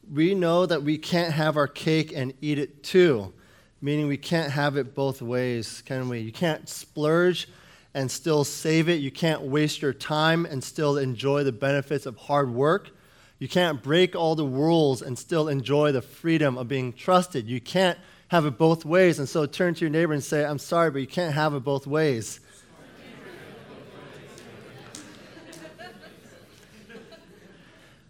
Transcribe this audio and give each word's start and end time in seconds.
We 0.09 0.34
know 0.34 0.66
that 0.66 0.84
we 0.84 0.98
can't 0.98 1.34
have 1.34 1.57
our 1.57 1.68
cake 1.68 2.14
and 2.16 2.34
eat 2.39 2.59
it 2.59 2.82
too, 2.82 3.34
meaning 3.82 4.07
we 4.07 4.16
can't 4.16 4.54
have 4.54 4.78
it 4.78 4.96
both 4.96 5.21
ways, 5.21 5.84
can 5.86 6.07
we? 6.07 6.20
You 6.20 6.32
can't 6.32 6.70
splurge 6.70 7.50
and 7.93 8.09
still 8.09 8.46
save 8.46 8.87
it. 8.87 9.01
You 9.01 9.12
can't 9.12 9.42
waste 9.42 9.82
your 9.82 9.92
time 9.92 10.46
and 10.46 10.64
still 10.64 10.98
enjoy 10.98 11.43
the 11.43 11.51
benefits 11.51 12.06
of 12.06 12.15
hard 12.15 12.54
work. 12.54 12.92
You 13.39 13.47
can't 13.47 13.83
break 13.83 14.15
all 14.15 14.36
the 14.36 14.46
rules 14.46 15.01
and 15.01 15.18
still 15.18 15.47
enjoy 15.47 15.91
the 15.91 16.01
freedom 16.01 16.57
of 16.57 16.68
being 16.68 16.93
trusted. 16.93 17.47
You 17.47 17.61
can't 17.61 17.97
have 18.29 18.45
it 18.45 18.57
both 18.57 18.83
ways. 18.83 19.19
And 19.19 19.29
so 19.29 19.45
turn 19.45 19.75
to 19.75 19.82
your 19.82 19.89
neighbor 19.89 20.14
and 20.14 20.23
say, 20.23 20.43
I'm 20.43 20.57
sorry, 20.57 20.89
but 20.89 21.00
you 21.00 21.07
can't 21.07 21.33
have 21.33 21.54
it 21.54 21.64
both 21.64 21.86
ways. 21.86 22.39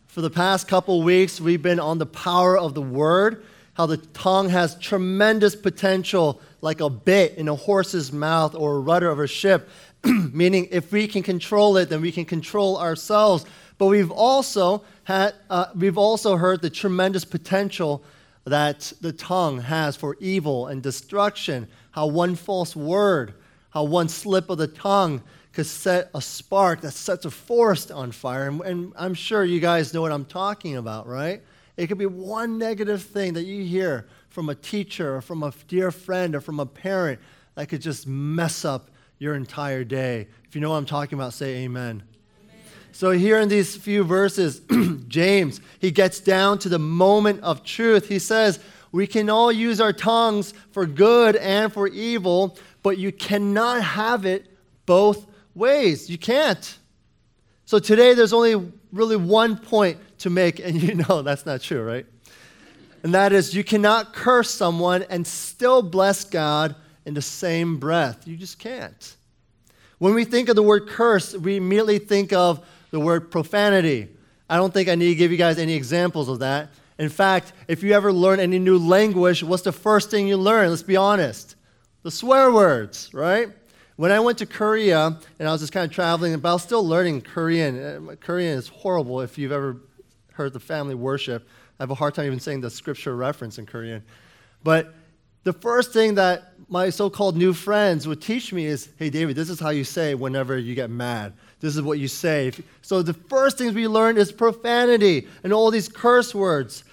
For 0.08 0.22
the 0.22 0.30
past 0.32 0.68
couple 0.68 1.04
weeks, 1.04 1.40
we've 1.40 1.62
been 1.62 1.80
on 1.80 2.00
the 2.00 2.08
power 2.08 2.58
of 2.58 2.74
the 2.74 2.82
word, 2.82 3.46
how 3.74 3.86
the 3.86 3.98
tongue 3.98 4.50
has 4.50 4.76
tremendous 4.80 5.56
potential, 5.56 6.42
like 6.62 6.80
a 6.80 6.90
bit 6.90 7.36
in 7.36 7.48
a 7.48 7.54
horse's 7.54 8.12
mouth 8.12 8.56
or 8.56 8.78
a 8.78 8.80
rudder 8.80 9.12
of 9.12 9.20
a 9.20 9.28
ship. 9.28 9.70
Meaning, 10.04 10.70
if 10.72 10.92
we 10.92 11.08
can 11.08 11.22
control 11.22 11.78
it, 11.78 11.90
then 11.90 12.02
we 12.02 12.12
can 12.12 12.26
control 12.26 12.80
ourselves. 12.80 13.46
But 13.78 13.88
we've 13.88 14.10
also 14.10 14.84
had, 15.08 15.36
uh, 15.50 15.68
we've 15.74 15.98
also 15.98 16.36
heard 16.36 16.62
the 16.62 16.70
tremendous 16.70 17.24
potential 17.24 18.04
that 18.44 18.92
the 19.00 19.14
tongue 19.14 19.62
has 19.62 19.96
for 19.96 20.18
evil 20.20 20.68
and 20.68 20.84
destruction. 20.84 21.70
How 21.92 22.08
one 22.08 22.36
false 22.36 22.76
word, 22.76 23.34
how 23.70 23.86
one 23.86 24.10
slip 24.10 24.50
of 24.50 24.58
the 24.58 24.68
tongue 24.68 25.24
could 25.54 25.66
set 25.66 26.10
a 26.14 26.22
spark 26.22 26.82
that 26.82 26.92
sets 26.92 27.24
a 27.24 27.32
forest 27.32 27.90
on 27.90 28.12
fire. 28.12 28.50
And, 28.50 28.60
and 28.64 28.94
I'm 28.98 29.14
sure 29.14 29.46
you 29.46 29.62
guys 29.62 29.94
know 29.94 30.02
what 30.02 30.12
I'm 30.12 30.26
talking 30.26 30.76
about, 30.76 31.08
right? 31.08 31.42
It 31.78 31.88
could 31.88 31.98
be 31.98 32.06
one 32.06 32.58
negative 32.58 33.02
thing 33.02 33.32
that 33.36 33.44
you 33.44 33.64
hear 33.64 34.10
from 34.28 34.50
a 34.50 34.56
teacher 34.56 35.16
or 35.16 35.22
from 35.22 35.42
a 35.42 35.54
dear 35.70 35.90
friend 35.90 36.36
or 36.36 36.42
from 36.42 36.60
a 36.60 36.66
parent 36.66 37.22
that 37.56 37.70
could 37.70 37.82
just 37.82 38.08
mess 38.08 38.66
up 38.66 38.92
your 39.20 39.36
entire 39.36 39.86
day. 39.86 40.28
If 40.50 40.54
you 40.54 40.60
know 40.60 40.72
what 40.72 40.78
I'm 40.78 40.86
talking 40.86 41.18
about, 41.18 41.32
say 41.32 41.64
amen. 41.64 42.04
So, 42.98 43.12
here 43.12 43.40
in 43.40 43.48
these 43.48 43.76
few 43.76 44.04
verses, 44.04 44.60
James, 45.08 45.62
he 45.80 45.92
gets 45.92 46.20
down 46.20 46.60
to 46.60 46.70
the 46.70 46.80
moment 46.80 47.42
of 47.42 47.64
truth. 47.64 48.08
He 48.08 48.20
says, 48.20 48.60
We 48.92 49.08
can 49.08 49.30
all 49.30 49.52
use 49.52 49.80
our 49.80 49.94
tongues 49.94 50.54
for 50.72 50.86
good 50.86 51.36
and 51.38 51.72
for 51.72 51.88
evil, 51.88 52.58
but 52.84 52.98
you 52.98 53.12
cannot 53.12 53.82
have 53.82 54.26
it 54.26 54.48
both 54.86 55.26
ways. 55.56 56.10
You 56.10 56.18
can't. 56.18 56.78
So, 57.66 57.80
today 57.80 58.14
there's 58.14 58.34
only 58.34 58.72
really 58.92 59.18
one 59.18 59.58
point 59.58 59.98
to 60.20 60.30
make, 60.30 60.60
and 60.60 60.82
you 60.82 60.96
know 60.96 61.22
that's 61.22 61.46
not 61.46 61.62
true, 61.62 61.84
right? 61.84 62.06
And 63.04 63.14
that 63.14 63.32
is, 63.32 63.54
you 63.54 63.64
cannot 63.64 64.14
curse 64.14 64.50
someone 64.50 65.04
and 65.04 65.26
still 65.26 65.82
bless 65.82 66.24
God 66.24 66.76
in 67.06 67.14
the 67.14 67.22
same 67.22 67.78
breath. 67.78 68.28
You 68.28 68.36
just 68.36 68.60
can't. 68.60 69.16
When 70.00 70.14
we 70.14 70.26
think 70.26 70.50
of 70.50 70.56
the 70.56 70.64
word 70.64 70.88
curse, 70.88 71.34
we 71.34 71.56
immediately 71.56 72.00
think 72.00 72.34
of 72.34 72.66
the 72.92 73.00
word 73.00 73.32
profanity. 73.32 74.10
I 74.50 74.58
don't 74.58 74.74
think 74.74 74.90
I 74.90 74.96
need 74.96 75.10
to 75.10 75.16
give 75.16 75.32
you 75.32 75.38
guys 75.38 75.58
any 75.58 75.74
examples 75.74 76.30
of 76.30 76.40
that. 76.40 76.70
In 76.98 77.10
fact, 77.10 77.54
if 77.68 77.84
you 77.84 77.94
ever 77.94 78.12
learn 78.12 78.40
any 78.40 78.60
new 78.60 78.78
language, 78.78 79.44
what's 79.44 79.64
the 79.64 79.72
first 79.72 80.10
thing 80.10 80.28
you 80.28 80.38
learn? 80.38 80.70
Let's 80.70 80.84
be 80.84 80.96
honest. 80.96 81.56
The 82.04 82.12
swear 82.12 82.52
words, 82.52 83.14
right? 83.14 83.50
When 83.98 84.12
I 84.12 84.20
went 84.20 84.38
to 84.40 84.46
Korea 84.46 85.18
and 85.40 85.48
I 85.48 85.52
was 85.52 85.62
just 85.62 85.74
kind 85.74 85.86
of 85.86 85.92
traveling, 85.92 86.38
but 86.40 86.50
I 86.50 86.54
was 86.54 86.64
still 86.64 86.88
learning 86.88 87.22
Korean. 87.22 88.10
Uh, 88.10 88.16
Korean 88.20 88.58
is 88.58 88.68
horrible 88.68 89.22
if 89.22 89.38
you've 89.38 89.52
ever 89.52 89.78
heard 90.34 90.54
the 90.54 90.60
family 90.60 90.96
worship. 90.96 91.48
I 91.80 91.84
have 91.84 91.92
a 91.92 91.96
hard 91.96 92.14
time 92.14 92.26
even 92.26 92.40
saying 92.40 92.62
the 92.62 92.70
scripture 92.70 93.16
reference 93.16 93.58
in 93.58 93.66
Korean. 93.66 94.04
But 94.64 94.94
the 95.44 95.54
first 95.54 95.94
thing 95.94 96.16
that 96.16 96.54
my 96.70 96.90
so 96.90 97.10
called 97.10 97.38
new 97.38 97.54
friends 97.54 98.08
would 98.08 98.22
teach 98.22 98.52
me 98.52 98.66
is 98.66 98.90
hey, 98.98 99.10
David, 99.10 99.36
this 99.36 99.50
is 99.50 99.60
how 99.60 99.70
you 99.70 99.84
say 99.84 100.16
whenever 100.16 100.58
you 100.58 100.76
get 100.76 100.90
mad. 100.90 101.34
This 101.60 101.76
is 101.76 101.82
what 101.82 102.00
you 102.00 102.08
say. 102.08 102.52
So 102.82 103.02
the 103.02 103.14
first 103.14 103.58
things 103.58 103.74
we 103.74 103.88
learn 103.88 104.18
is 104.18 104.32
profanity 104.32 105.28
and 105.44 105.54
all 105.54 105.72
these 105.72 105.90
curse 105.90 106.36
words. 106.36 106.84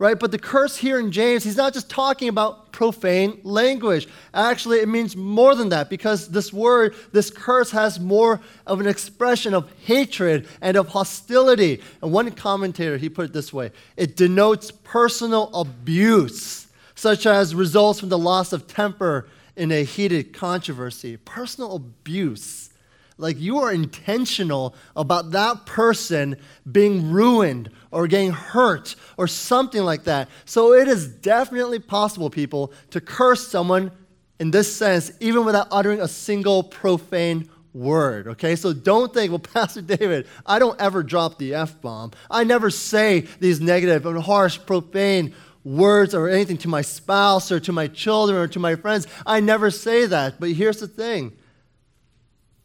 Right? 0.00 0.16
But 0.16 0.30
the 0.30 0.38
curse 0.38 0.76
here 0.76 1.00
in 1.00 1.10
James, 1.10 1.42
he's 1.42 1.56
not 1.56 1.74
just 1.74 1.90
talking 1.90 2.28
about 2.28 2.70
profane 2.70 3.40
language. 3.42 4.06
Actually, 4.32 4.78
it 4.78 4.86
means 4.86 5.16
more 5.16 5.56
than 5.56 5.70
that 5.70 5.90
because 5.90 6.28
this 6.28 6.52
word, 6.52 6.94
this 7.12 7.30
curse, 7.30 7.72
has 7.72 7.98
more 7.98 8.40
of 8.64 8.78
an 8.78 8.86
expression 8.86 9.54
of 9.54 9.68
hatred 9.84 10.46
and 10.60 10.76
of 10.76 10.86
hostility. 10.86 11.82
And 12.00 12.12
one 12.12 12.30
commentator, 12.30 12.96
he 12.96 13.08
put 13.08 13.24
it 13.24 13.32
this 13.32 13.52
way 13.52 13.72
it 13.96 14.14
denotes 14.14 14.70
personal 14.70 15.50
abuse, 15.52 16.67
such 16.98 17.26
as 17.26 17.54
results 17.54 18.00
from 18.00 18.08
the 18.08 18.18
loss 18.18 18.52
of 18.52 18.66
temper 18.66 19.28
in 19.54 19.70
a 19.70 19.84
heated 19.84 20.32
controversy. 20.32 21.16
Personal 21.16 21.76
abuse. 21.76 22.70
Like 23.18 23.38
you 23.38 23.58
are 23.58 23.72
intentional 23.72 24.74
about 24.96 25.30
that 25.30 25.64
person 25.64 26.36
being 26.70 27.12
ruined 27.12 27.70
or 27.92 28.08
getting 28.08 28.32
hurt 28.32 28.96
or 29.16 29.28
something 29.28 29.84
like 29.84 30.04
that. 30.04 30.28
So 30.44 30.74
it 30.74 30.88
is 30.88 31.06
definitely 31.06 31.78
possible, 31.78 32.30
people, 32.30 32.72
to 32.90 33.00
curse 33.00 33.46
someone 33.46 33.92
in 34.40 34.50
this 34.50 34.74
sense, 34.74 35.12
even 35.20 35.44
without 35.44 35.68
uttering 35.70 36.00
a 36.00 36.08
single 36.08 36.64
profane 36.64 37.48
word. 37.72 38.26
Okay, 38.26 38.56
so 38.56 38.72
don't 38.72 39.14
think, 39.14 39.30
well, 39.30 39.38
Pastor 39.54 39.82
David, 39.82 40.26
I 40.44 40.58
don't 40.58 40.80
ever 40.80 41.04
drop 41.04 41.38
the 41.38 41.54
F 41.54 41.80
bomb. 41.80 42.10
I 42.28 42.42
never 42.42 42.70
say 42.70 43.20
these 43.38 43.60
negative 43.60 44.04
and 44.04 44.18
harsh, 44.20 44.58
profane 44.66 45.34
words 45.64 46.14
or 46.14 46.28
anything 46.28 46.58
to 46.58 46.68
my 46.68 46.82
spouse 46.82 47.52
or 47.52 47.60
to 47.60 47.72
my 47.72 47.86
children 47.86 48.38
or 48.38 48.48
to 48.48 48.58
my 48.58 48.74
friends. 48.76 49.06
I 49.26 49.40
never 49.40 49.70
say 49.70 50.06
that. 50.06 50.40
But 50.40 50.52
here's 50.52 50.80
the 50.80 50.88
thing 50.88 51.32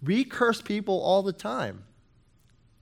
we 0.01 0.23
curse 0.23 0.61
people 0.61 1.01
all 1.01 1.23
the 1.23 1.33
time, 1.33 1.83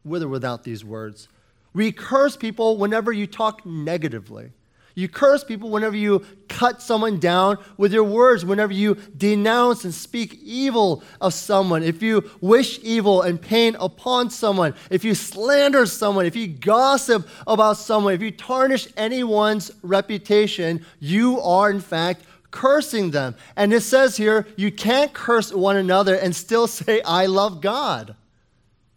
with 0.04 0.24
or 0.24 0.28
without 0.28 0.64
these 0.64 0.84
words. 0.84 1.28
We 1.74 1.92
curse 1.92 2.36
people 2.36 2.78
whenever 2.78 3.12
you 3.12 3.28
talk 3.28 3.66
negatively. 3.66 4.52
You 4.96 5.08
curse 5.08 5.44
people 5.44 5.70
whenever 5.70 5.96
you 5.96 6.26
cut 6.50 6.82
someone 6.82 7.20
down 7.20 7.58
with 7.78 7.94
your 7.94 8.04
words, 8.04 8.44
whenever 8.44 8.74
you 8.74 8.96
denounce 9.16 9.86
and 9.86 9.94
speak 9.94 10.40
evil 10.44 11.04
of 11.22 11.34
someone, 11.34 11.84
if 11.84 12.02
you 12.02 12.30
wish 12.42 12.80
evil 12.84 13.22
and 13.22 13.42
pain 13.42 13.76
upon 13.80 14.30
someone, 14.30 14.74
if 14.90 15.04
you 15.04 15.16
slander 15.16 15.86
someone, 15.86 16.26
if 16.26 16.36
you 16.36 16.48
gossip 16.48 17.28
about 17.48 17.78
someone, 17.78 18.14
if 18.14 18.22
you 18.22 18.32
tarnish 18.32 18.88
anyone's 18.98 19.72
reputation, 19.82 20.86
you 21.00 21.40
are 21.40 21.72
in 21.72 21.80
fact 21.80 22.24
cursing 22.52 23.12
them. 23.12 23.36
And 23.56 23.74
it 23.74 23.82
says 23.82 24.18
here, 24.18 24.46
you 24.58 24.72
can't 24.72 25.14
curse 25.14 25.54
one 25.54 25.78
another 25.78 26.16
and 26.16 26.36
still 26.36 26.68
say, 26.68 27.02
I 27.04 27.26
love 27.26 27.62
God. 27.62 28.16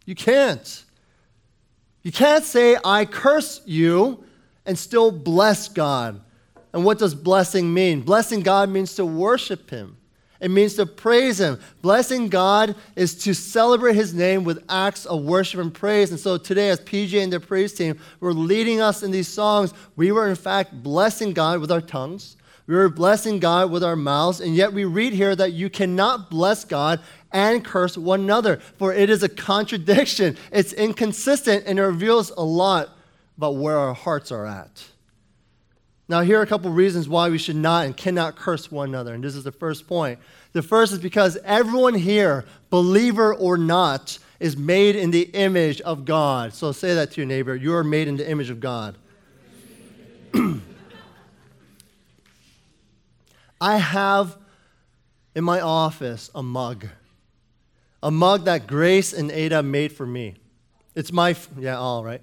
You 0.05 0.13
can't. 0.13 0.83
You 2.03 2.11
can't 2.11 2.43
say, 2.43 2.77
I 2.83 3.05
curse 3.05 3.61
you 3.65 4.23
and 4.65 4.77
still 4.77 5.11
bless 5.11 5.67
God. 5.67 6.21
And 6.73 6.83
what 6.83 6.99
does 6.99 7.15
blessing 7.15 7.73
mean? 7.73 8.01
Blessing 8.01 8.41
God 8.41 8.69
means 8.69 8.95
to 8.95 9.05
worship 9.05 9.69
Him. 9.69 9.97
It 10.41 10.51
means 10.51 10.75
to 10.75 10.85
praise 10.85 11.39
Him. 11.39 11.59
Blessing 11.81 12.27
God 12.27 12.75
is 12.95 13.15
to 13.23 13.33
celebrate 13.33 13.95
His 13.95 14.13
name 14.13 14.43
with 14.43 14.63
acts 14.67 15.05
of 15.05 15.23
worship 15.23 15.61
and 15.61 15.73
praise. 15.73 16.11
And 16.11 16.19
so 16.19 16.37
today, 16.37 16.69
as 16.69 16.79
PJ 16.81 17.23
and 17.23 17.31
the 17.31 17.39
praise 17.39 17.73
team 17.73 17.97
were 18.19 18.33
leading 18.33 18.81
us 18.81 19.03
in 19.03 19.11
these 19.11 19.29
songs, 19.29 19.73
we 19.95 20.11
were 20.11 20.27
in 20.27 20.35
fact 20.35 20.83
blessing 20.83 21.33
God 21.33 21.61
with 21.61 21.71
our 21.71 21.81
tongues. 21.81 22.35
We 22.67 22.75
were 22.75 22.89
blessing 22.89 23.39
God 23.39 23.69
with 23.69 23.83
our 23.83 23.95
mouths, 23.95 24.41
and 24.41 24.55
yet 24.55 24.73
we 24.73 24.85
read 24.85 25.13
here 25.13 25.35
that 25.35 25.53
you 25.53 25.69
cannot 25.69 26.31
bless 26.31 26.65
God 26.65 26.99
and 27.31 27.63
curse 27.63 27.95
one 27.95 28.21
another, 28.21 28.57
for 28.77 28.91
it 28.91 29.09
is 29.09 29.21
a 29.21 29.29
contradiction. 29.29 30.35
It's 30.51 30.73
inconsistent, 30.73 31.65
and 31.67 31.77
it 31.77 31.83
reveals 31.83 32.31
a 32.31 32.43
lot 32.43 32.94
about 33.37 33.55
where 33.55 33.77
our 33.77 33.93
hearts 33.93 34.31
are 34.31 34.45
at. 34.45 34.85
Now, 36.07 36.21
here 36.21 36.37
are 36.39 36.43
a 36.43 36.47
couple 36.47 36.69
reasons 36.69 37.09
why 37.09 37.29
we 37.29 37.39
should 37.39 37.55
not 37.55 37.85
and 37.85 37.97
cannot 37.97 38.35
curse 38.35 38.71
one 38.71 38.89
another, 38.89 39.15
and 39.15 39.23
this 39.23 39.35
is 39.35 39.43
the 39.43 39.51
first 39.51 39.87
point. 39.87 40.19
The 40.53 40.61
first 40.61 40.93
is 40.93 40.99
because 40.99 41.35
everyone 41.43 41.95
here, 41.95 42.45
believer 42.69 43.33
or 43.33 43.57
not, 43.57 44.19
is 44.39 44.55
made 44.55 44.95
in 44.95 45.09
the 45.09 45.23
image 45.33 45.81
of 45.81 46.05
God. 46.05 46.53
So 46.53 46.71
say 46.71 46.93
that 46.93 47.11
to 47.11 47.21
your 47.21 47.27
neighbor. 47.27 47.55
You 47.55 47.73
are 47.73 47.83
made 47.83 48.07
in 48.07 48.17
the 48.17 48.29
image 48.29 48.51
of 48.51 48.59
God. 48.59 48.95
I 53.59 53.77
have 53.77 54.37
in 55.33 55.43
my 55.43 55.59
office 55.61 56.29
a 56.35 56.43
mug, 56.43 56.87
a 58.03 58.11
mug 58.11 58.45
that 58.45 58.67
Grace 58.67 59.11
and 59.13 59.31
Ada 59.31 59.63
made 59.63 59.91
for 59.91 60.05
me. 60.05 60.35
It's 60.93 61.11
my, 61.11 61.35
yeah, 61.57 61.79
all 61.79 62.03
right. 62.03 62.21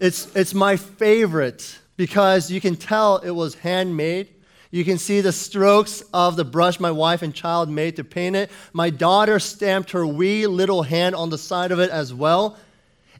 It's, 0.00 0.34
it's 0.34 0.54
my 0.54 0.76
favorite 0.76 1.78
because 1.96 2.50
you 2.50 2.60
can 2.60 2.74
tell 2.74 3.18
it 3.18 3.30
was 3.30 3.54
handmade. 3.54 4.28
You 4.70 4.84
can 4.84 4.98
see 4.98 5.20
the 5.20 5.32
strokes 5.32 6.02
of 6.14 6.36
the 6.36 6.44
brush 6.44 6.80
my 6.80 6.90
wife 6.90 7.22
and 7.22 7.34
child 7.34 7.68
made 7.68 7.96
to 7.96 8.04
paint 8.04 8.34
it. 8.34 8.50
My 8.72 8.88
daughter 8.88 9.38
stamped 9.38 9.90
her 9.90 10.06
wee 10.06 10.46
little 10.46 10.82
hand 10.82 11.14
on 11.14 11.28
the 11.28 11.36
side 11.36 11.70
of 11.70 11.80
it 11.80 11.90
as 11.90 12.14
well. 12.14 12.56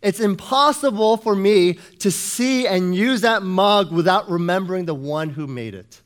It's 0.00 0.20
impossible 0.20 1.18
for 1.18 1.36
me 1.36 1.74
to 1.98 2.10
see 2.10 2.66
and 2.66 2.94
use 2.94 3.20
that 3.20 3.42
mug 3.42 3.92
without 3.92 4.30
remembering 4.30 4.86
the 4.86 4.94
one 4.94 5.28
who 5.28 5.46
made 5.46 5.74
it. 5.74 6.00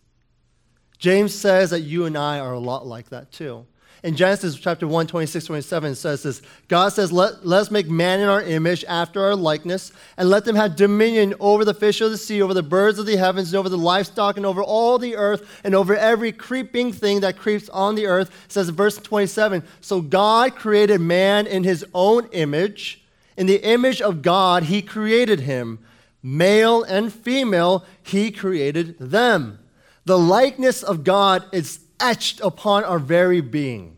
James 0.99 1.33
says 1.33 1.71
that 1.71 1.81
you 1.81 2.07
and 2.07 2.19
I 2.19 2.41
are 2.41 2.55
a 2.55 2.59
lot 2.59 2.87
like 2.87 3.11
that 3.11 3.31
too. 3.31 3.67
In 4.05 4.15
Genesis 4.17 4.57
chapter 4.57 4.87
1, 4.87 5.07
26, 5.07 5.47
27, 5.47 5.93
it 5.93 5.95
says 5.95 6.23
this 6.23 6.43
God 6.69 6.91
says, 6.91 7.11
let, 7.11 7.47
let 7.47 7.61
us 7.61 7.71
make 7.71 7.89
man 7.89 8.21
in 8.21 8.29
our 8.29 8.43
image 8.43 8.85
after 8.85 9.25
our 9.25 9.35
likeness, 9.35 9.93
and 10.19 10.29
let 10.29 10.45
them 10.45 10.57
have 10.57 10.77
dominion 10.77 11.33
over 11.41 11.65
the 11.65 11.73
fish 11.73 12.03
of 12.03 12.11
the 12.11 12.19
sea, 12.19 12.43
over 12.43 12.53
the 12.53 12.63
birds 12.63 12.99
of 12.99 13.07
the 13.07 13.17
heavens, 13.17 13.51
and 13.51 13.59
over 13.59 13.71
the 13.71 13.79
livestock, 13.79 14.37
and 14.37 14.45
over 14.45 14.63
all 14.63 14.99
the 14.99 15.17
earth, 15.17 15.63
and 15.65 15.75
over 15.75 15.97
every 15.97 16.33
creeping 16.33 16.93
thing 16.93 17.21
that 17.21 17.39
creeps 17.39 17.71
on 17.71 17.95
the 17.95 18.05
earth. 18.05 18.29
It 18.45 18.53
says 18.53 18.69
verse 18.69 18.99
27 18.99 19.63
So 19.81 20.03
God 20.03 20.55
created 20.55 21.01
man 21.01 21.47
in 21.47 21.65
his 21.65 21.83
own 21.95 22.29
image. 22.33 23.03
In 23.39 23.47
the 23.47 23.67
image 23.67 24.03
of 24.03 24.21
God, 24.21 24.65
he 24.65 24.83
created 24.83 25.41
him. 25.41 25.79
Male 26.23 26.83
and 26.83 27.11
female, 27.11 27.87
he 28.03 28.31
created 28.31 28.99
them. 28.99 29.61
The 30.05 30.19
likeness 30.19 30.83
of 30.83 31.05
God 31.05 31.47
is 31.53 31.81
etched 31.99 32.43
upon 32.43 32.85
our 32.85 32.99
very 32.99 33.41
being. 33.41 33.94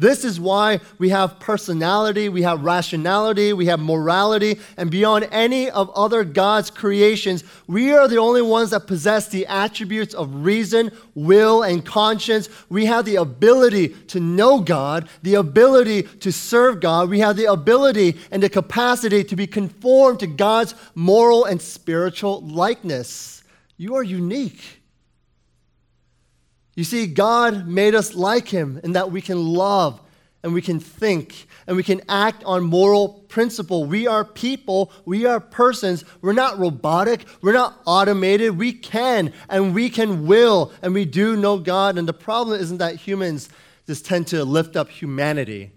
This 0.00 0.24
is 0.24 0.40
why 0.40 0.80
we 0.96 1.10
have 1.10 1.38
personality, 1.40 2.30
we 2.30 2.40
have 2.40 2.64
rationality, 2.64 3.52
we 3.52 3.66
have 3.66 3.80
morality, 3.80 4.58
and 4.78 4.90
beyond 4.90 5.28
any 5.30 5.68
of 5.68 5.90
other 5.90 6.24
God's 6.24 6.70
creations, 6.70 7.44
we 7.66 7.92
are 7.92 8.08
the 8.08 8.16
only 8.16 8.40
ones 8.40 8.70
that 8.70 8.86
possess 8.86 9.28
the 9.28 9.46
attributes 9.46 10.14
of 10.14 10.42
reason, 10.42 10.90
will, 11.14 11.62
and 11.62 11.84
conscience. 11.84 12.48
We 12.70 12.86
have 12.86 13.04
the 13.04 13.16
ability 13.16 13.88
to 14.08 14.20
know 14.20 14.60
God, 14.60 15.06
the 15.22 15.34
ability 15.34 16.04
to 16.04 16.32
serve 16.32 16.80
God. 16.80 17.10
We 17.10 17.18
have 17.18 17.36
the 17.36 17.52
ability 17.52 18.16
and 18.30 18.42
the 18.42 18.48
capacity 18.48 19.22
to 19.24 19.36
be 19.36 19.46
conformed 19.46 20.20
to 20.20 20.26
God's 20.26 20.74
moral 20.94 21.44
and 21.44 21.60
spiritual 21.60 22.40
likeness. 22.40 23.44
You 23.76 23.96
are 23.96 24.02
unique. 24.02 24.79
You 26.80 26.84
see, 26.84 27.06
God 27.06 27.66
made 27.68 27.94
us 27.94 28.14
like 28.14 28.48
Him 28.48 28.80
in 28.82 28.92
that 28.92 29.12
we 29.12 29.20
can 29.20 29.36
love 29.46 30.00
and 30.42 30.54
we 30.54 30.62
can 30.62 30.80
think 30.80 31.46
and 31.66 31.76
we 31.76 31.82
can 31.82 32.00
act 32.08 32.42
on 32.44 32.64
moral 32.64 33.26
principle. 33.28 33.84
We 33.84 34.06
are 34.06 34.24
people, 34.24 34.90
we 35.04 35.26
are 35.26 35.40
persons. 35.40 36.06
We're 36.22 36.32
not 36.32 36.58
robotic, 36.58 37.26
we're 37.42 37.52
not 37.52 37.82
automated. 37.84 38.56
We 38.56 38.72
can 38.72 39.34
and 39.50 39.74
we 39.74 39.90
can 39.90 40.26
will 40.26 40.72
and 40.80 40.94
we 40.94 41.04
do 41.04 41.36
know 41.36 41.58
God. 41.58 41.98
And 41.98 42.08
the 42.08 42.14
problem 42.14 42.58
isn't 42.58 42.78
that 42.78 42.96
humans 42.96 43.50
just 43.86 44.06
tend 44.06 44.28
to 44.28 44.42
lift 44.42 44.74
up 44.74 44.88
humanity 44.88 45.72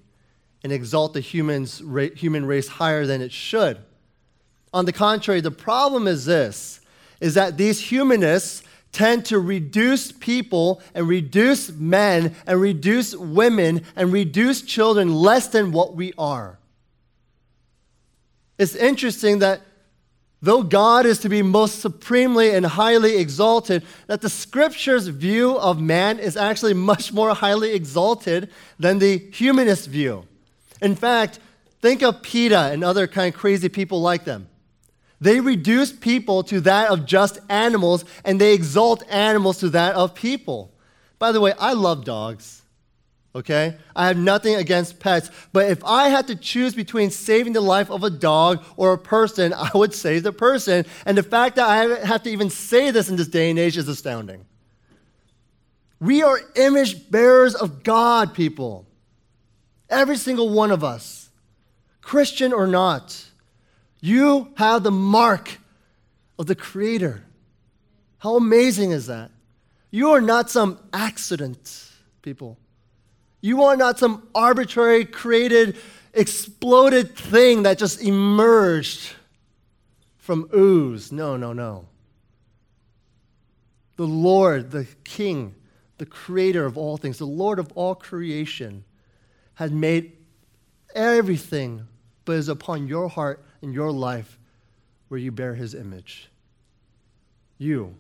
and 0.64 0.72
exalt 0.72 1.14
the 1.14 1.20
humans, 1.20 1.84
human 2.16 2.46
race 2.46 2.70
higher 2.70 3.06
than 3.06 3.22
it 3.22 3.34
should. 3.34 3.78
On 4.74 4.86
the 4.86 4.94
contrary, 4.94 5.42
the 5.42 5.52
problem 5.52 6.08
is 6.08 6.24
this 6.24 6.80
is 7.20 7.34
that 7.34 7.58
these 7.58 7.82
humanists 7.92 8.64
tend 8.94 9.26
to 9.26 9.40
reduce 9.40 10.12
people 10.12 10.82
and 10.94 11.08
reduce 11.08 11.72
men 11.72 12.34
and 12.48 12.62
reduce 12.62 13.14
women 13.16 13.82
and 13.96 14.14
reduce 14.14 14.62
children 14.62 15.14
less 15.14 15.48
than 15.48 15.74
what 15.74 15.96
we 15.96 16.14
are. 16.18 16.60
It's 18.58 18.76
interesting 18.76 19.40
that 19.40 19.62
though 20.42 20.62
God 20.62 21.06
is 21.06 21.20
to 21.20 21.30
be 21.30 21.42
most 21.42 21.80
supremely 21.80 22.52
and 22.54 22.66
highly 22.66 23.18
exalted, 23.18 23.84
that 24.08 24.22
the 24.22 24.30
scripture's 24.30 25.08
view 25.08 25.58
of 25.58 25.82
man 25.82 26.20
is 26.20 26.38
actually 26.38 26.76
much 26.76 27.12
more 27.12 27.34
highly 27.34 27.74
exalted 27.74 28.50
than 28.78 29.00
the 29.00 29.18
humanist 29.18 29.90
view. 29.90 30.26
In 30.82 30.96
fact, 30.96 31.40
think 31.82 32.04
of 32.04 32.22
PETA 32.22 32.72
and 32.72 32.84
other 32.84 33.08
kind 33.08 33.34
of 33.34 33.40
crazy 33.40 33.70
people 33.70 34.02
like 34.02 34.24
them. 34.24 34.48
They 35.24 35.40
reduce 35.40 35.94
people 35.94 36.44
to 36.44 36.60
that 36.62 36.90
of 36.90 37.06
just 37.06 37.40
animals, 37.48 38.04
and 38.26 38.42
they 38.42 38.54
exalt 38.54 39.04
animals 39.10 39.58
to 39.60 39.70
that 39.70 39.96
of 39.96 40.14
people. 40.14 40.74
By 41.18 41.32
the 41.32 41.40
way, 41.40 41.54
I 41.58 41.72
love 41.72 42.04
dogs. 42.04 42.62
Okay? 43.34 43.78
I 43.96 44.08
have 44.08 44.18
nothing 44.18 44.56
against 44.56 45.00
pets, 45.00 45.32
but 45.54 45.72
if 45.72 45.82
I 45.86 46.10
had 46.10 46.28
to 46.28 46.36
choose 46.36 46.76
between 46.76 47.10
saving 47.10 47.54
the 47.54 47.62
life 47.62 47.90
of 47.90 48.04
a 48.04 48.10
dog 48.10 48.66
or 48.76 48.92
a 48.92 48.98
person, 48.98 49.54
I 49.58 49.70
would 49.74 49.94
save 49.94 50.24
the 50.24 50.34
person. 50.34 50.86
And 51.06 51.18
the 51.18 51.24
fact 51.24 51.56
that 51.56 51.70
I 51.70 52.06
have 52.06 52.24
to 52.24 52.30
even 52.30 52.50
say 52.50 52.92
this 52.92 53.08
in 53.08 53.16
this 53.16 53.30
day 53.30 53.50
and 53.50 53.58
age 53.58 53.78
is 53.78 53.88
astounding. 53.88 54.46
We 56.02 56.22
are 56.22 56.38
image 56.56 57.10
bearers 57.10 57.56
of 57.56 57.84
God, 57.84 58.34
people. 58.34 58.86
Every 59.90 60.18
single 60.18 60.50
one 60.50 60.72
of 60.72 60.84
us, 60.84 61.30
Christian 62.02 62.52
or 62.52 62.68
not. 62.68 63.30
You 64.06 64.52
have 64.58 64.84
the 64.84 64.92
mark 64.92 65.60
of 66.38 66.46
the 66.46 66.56
Creator. 66.56 67.24
How 68.18 68.36
amazing 68.36 68.92
is 68.92 69.08
that? 69.08 69.32
You 69.92 70.12
are 70.12 70.20
not 70.20 70.50
some 70.50 70.78
accident, 70.92 71.90
people. 72.22 72.58
You 73.40 73.64
are 73.64 73.78
not 73.78 73.98
some 74.00 74.28
arbitrary, 74.36 75.06
created, 75.06 75.78
exploded 76.14 77.16
thing 77.16 77.64
that 77.64 77.78
just 77.78 78.02
emerged 78.02 79.14
from 80.18 80.50
ooze. 80.54 81.14
No, 81.14 81.38
no, 81.38 81.54
no. 81.54 81.86
The 83.96 84.06
Lord, 84.06 84.72
the 84.72 84.86
King, 85.06 85.56
the 85.98 86.06
Creator 86.06 86.66
of 86.66 86.78
all 86.78 86.98
things, 86.98 87.20
the 87.20 87.26
Lord 87.26 87.58
of 87.58 87.72
all 87.74 87.96
creation, 87.96 88.84
had 89.54 89.72
made 89.72 90.12
everything, 90.94 91.88
but 92.26 92.34
is 92.34 92.50
upon 92.50 92.90
your 92.90 93.08
heart 93.08 93.42
in 93.64 93.74
your 93.74 93.92
life 93.92 94.38
where 95.08 95.20
you 95.20 95.32
bear 95.32 95.56
his 95.56 95.74
image? 95.74 96.30
You. 97.58 97.96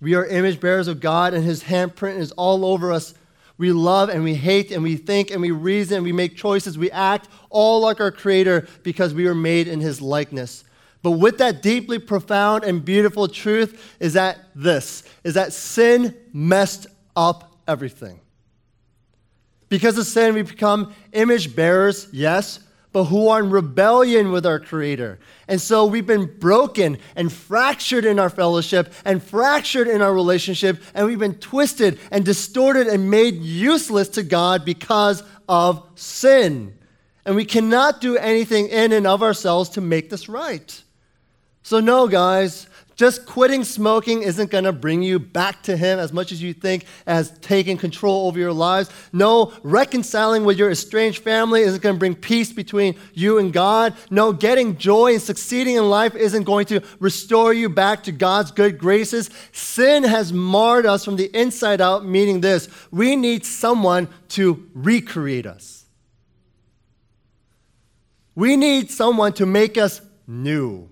We 0.00 0.14
are 0.14 0.26
image 0.26 0.60
bearers 0.60 0.88
of 0.88 1.00
God, 1.00 1.32
and 1.32 1.44
his 1.44 1.62
handprint 1.62 2.18
is 2.18 2.32
all 2.32 2.66
over 2.66 2.92
us. 2.92 3.14
We 3.56 3.72
love 3.72 4.08
and 4.08 4.22
we 4.22 4.34
hate 4.34 4.70
and 4.70 4.82
we 4.84 4.96
think 4.96 5.30
and 5.32 5.40
we 5.40 5.50
reason 5.50 5.96
and 5.96 6.04
we 6.04 6.12
make 6.12 6.36
choices. 6.36 6.78
We 6.78 6.90
act 6.92 7.28
all 7.50 7.80
like 7.80 8.00
our 8.00 8.12
Creator 8.12 8.68
because 8.84 9.14
we 9.14 9.24
were 9.24 9.34
made 9.34 9.66
in 9.66 9.80
his 9.80 10.00
likeness. 10.00 10.62
But 11.02 11.12
with 11.12 11.38
that 11.38 11.60
deeply 11.62 11.98
profound 11.98 12.62
and 12.62 12.84
beautiful 12.84 13.26
truth 13.26 13.96
is 13.98 14.12
that 14.12 14.38
this 14.54 15.02
is 15.24 15.34
that 15.34 15.52
sin 15.52 16.16
messed 16.32 16.86
up 17.16 17.52
everything. 17.66 18.20
Because 19.68 19.98
of 19.98 20.06
sin, 20.06 20.34
we 20.34 20.42
become 20.42 20.94
image 21.12 21.54
bearers, 21.54 22.08
yes, 22.12 22.60
but 22.98 23.04
who 23.04 23.28
are 23.28 23.38
in 23.38 23.50
rebellion 23.50 24.32
with 24.32 24.44
our 24.44 24.58
Creator. 24.58 25.20
And 25.46 25.60
so 25.60 25.86
we've 25.86 26.04
been 26.04 26.36
broken 26.40 26.98
and 27.14 27.32
fractured 27.32 28.04
in 28.04 28.18
our 28.18 28.28
fellowship 28.28 28.92
and 29.04 29.22
fractured 29.22 29.86
in 29.86 30.02
our 30.02 30.12
relationship, 30.12 30.82
and 30.94 31.06
we've 31.06 31.16
been 31.16 31.36
twisted 31.36 32.00
and 32.10 32.24
distorted 32.24 32.88
and 32.88 33.08
made 33.08 33.36
useless 33.36 34.08
to 34.08 34.24
God 34.24 34.64
because 34.64 35.22
of 35.48 35.88
sin. 35.94 36.76
And 37.24 37.36
we 37.36 37.44
cannot 37.44 38.00
do 38.00 38.16
anything 38.16 38.66
in 38.66 38.90
and 38.90 39.06
of 39.06 39.22
ourselves 39.22 39.70
to 39.70 39.80
make 39.80 40.10
this 40.10 40.28
right. 40.28 40.82
So, 41.62 41.78
no, 41.78 42.08
guys, 42.08 42.66
just 42.98 43.26
quitting 43.26 43.62
smoking 43.62 44.22
isn't 44.22 44.50
going 44.50 44.64
to 44.64 44.72
bring 44.72 45.04
you 45.04 45.20
back 45.20 45.62
to 45.62 45.76
Him 45.76 46.00
as 46.00 46.12
much 46.12 46.32
as 46.32 46.42
you 46.42 46.52
think 46.52 46.84
as 47.06 47.30
taking 47.38 47.76
control 47.76 48.26
over 48.26 48.40
your 48.40 48.52
lives. 48.52 48.90
No, 49.12 49.52
reconciling 49.62 50.44
with 50.44 50.58
your 50.58 50.68
estranged 50.68 51.22
family 51.22 51.60
isn't 51.60 51.80
going 51.80 51.94
to 51.94 51.98
bring 51.98 52.16
peace 52.16 52.52
between 52.52 52.98
you 53.14 53.38
and 53.38 53.52
God. 53.52 53.94
No, 54.10 54.32
getting 54.32 54.76
joy 54.78 55.12
and 55.12 55.22
succeeding 55.22 55.76
in 55.76 55.88
life 55.88 56.16
isn't 56.16 56.42
going 56.42 56.66
to 56.66 56.82
restore 56.98 57.52
you 57.52 57.68
back 57.68 58.02
to 58.02 58.12
God's 58.12 58.50
good 58.50 58.78
graces. 58.78 59.30
Sin 59.52 60.02
has 60.02 60.32
marred 60.32 60.84
us 60.84 61.04
from 61.04 61.14
the 61.14 61.30
inside 61.32 61.80
out, 61.80 62.04
meaning 62.04 62.40
this 62.40 62.68
we 62.90 63.14
need 63.14 63.46
someone 63.46 64.08
to 64.30 64.68
recreate 64.74 65.46
us. 65.46 65.84
We 68.34 68.56
need 68.56 68.90
someone 68.90 69.34
to 69.34 69.46
make 69.46 69.78
us 69.78 70.00
new. 70.26 70.90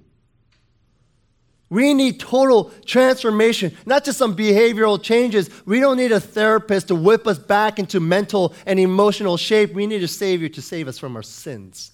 We 1.68 1.94
need 1.94 2.20
total 2.20 2.70
transformation, 2.84 3.76
not 3.86 4.04
just 4.04 4.18
some 4.18 4.36
behavioral 4.36 5.02
changes. 5.02 5.50
We 5.66 5.80
don't 5.80 5.96
need 5.96 6.12
a 6.12 6.20
therapist 6.20 6.88
to 6.88 6.94
whip 6.94 7.26
us 7.26 7.38
back 7.38 7.78
into 7.80 7.98
mental 7.98 8.54
and 8.66 8.78
emotional 8.78 9.36
shape. 9.36 9.74
We 9.74 9.86
need 9.86 10.02
a 10.02 10.08
Savior 10.08 10.48
to 10.50 10.62
save 10.62 10.86
us 10.86 10.98
from 10.98 11.16
our 11.16 11.24
sins. 11.24 11.90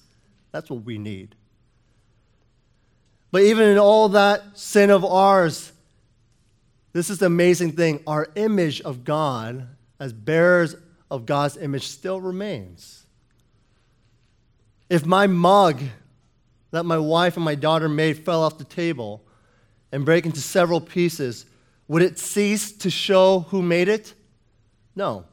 That's 0.50 0.68
what 0.68 0.84
we 0.84 0.98
need. 0.98 1.34
But 3.30 3.42
even 3.42 3.66
in 3.66 3.78
all 3.78 4.10
that 4.10 4.58
sin 4.58 4.90
of 4.90 5.06
ours, 5.06 5.72
this 6.92 7.08
is 7.08 7.18
the 7.18 7.26
amazing 7.26 7.72
thing. 7.72 8.02
Our 8.06 8.28
image 8.34 8.82
of 8.82 9.04
God, 9.04 9.68
as 9.98 10.12
bearers 10.12 10.76
of 11.10 11.24
God's 11.24 11.56
image, 11.56 11.86
still 11.86 12.20
remains. 12.20 13.06
If 14.90 15.06
my 15.06 15.26
mug 15.26 15.80
that 16.72 16.84
my 16.84 16.98
wife 16.98 17.36
and 17.36 17.44
my 17.44 17.54
daughter 17.54 17.88
made 17.88 18.18
fell 18.18 18.42
off 18.42 18.58
the 18.58 18.64
table 18.64 19.22
and 19.92 20.04
break 20.04 20.26
into 20.26 20.40
several 20.40 20.80
pieces, 20.80 21.46
would 21.86 22.02
it 22.02 22.18
cease 22.18 22.72
to 22.72 22.90
show 22.90 23.40
who 23.50 23.62
made 23.62 23.88
it? 23.88 24.14
No. 24.96 25.24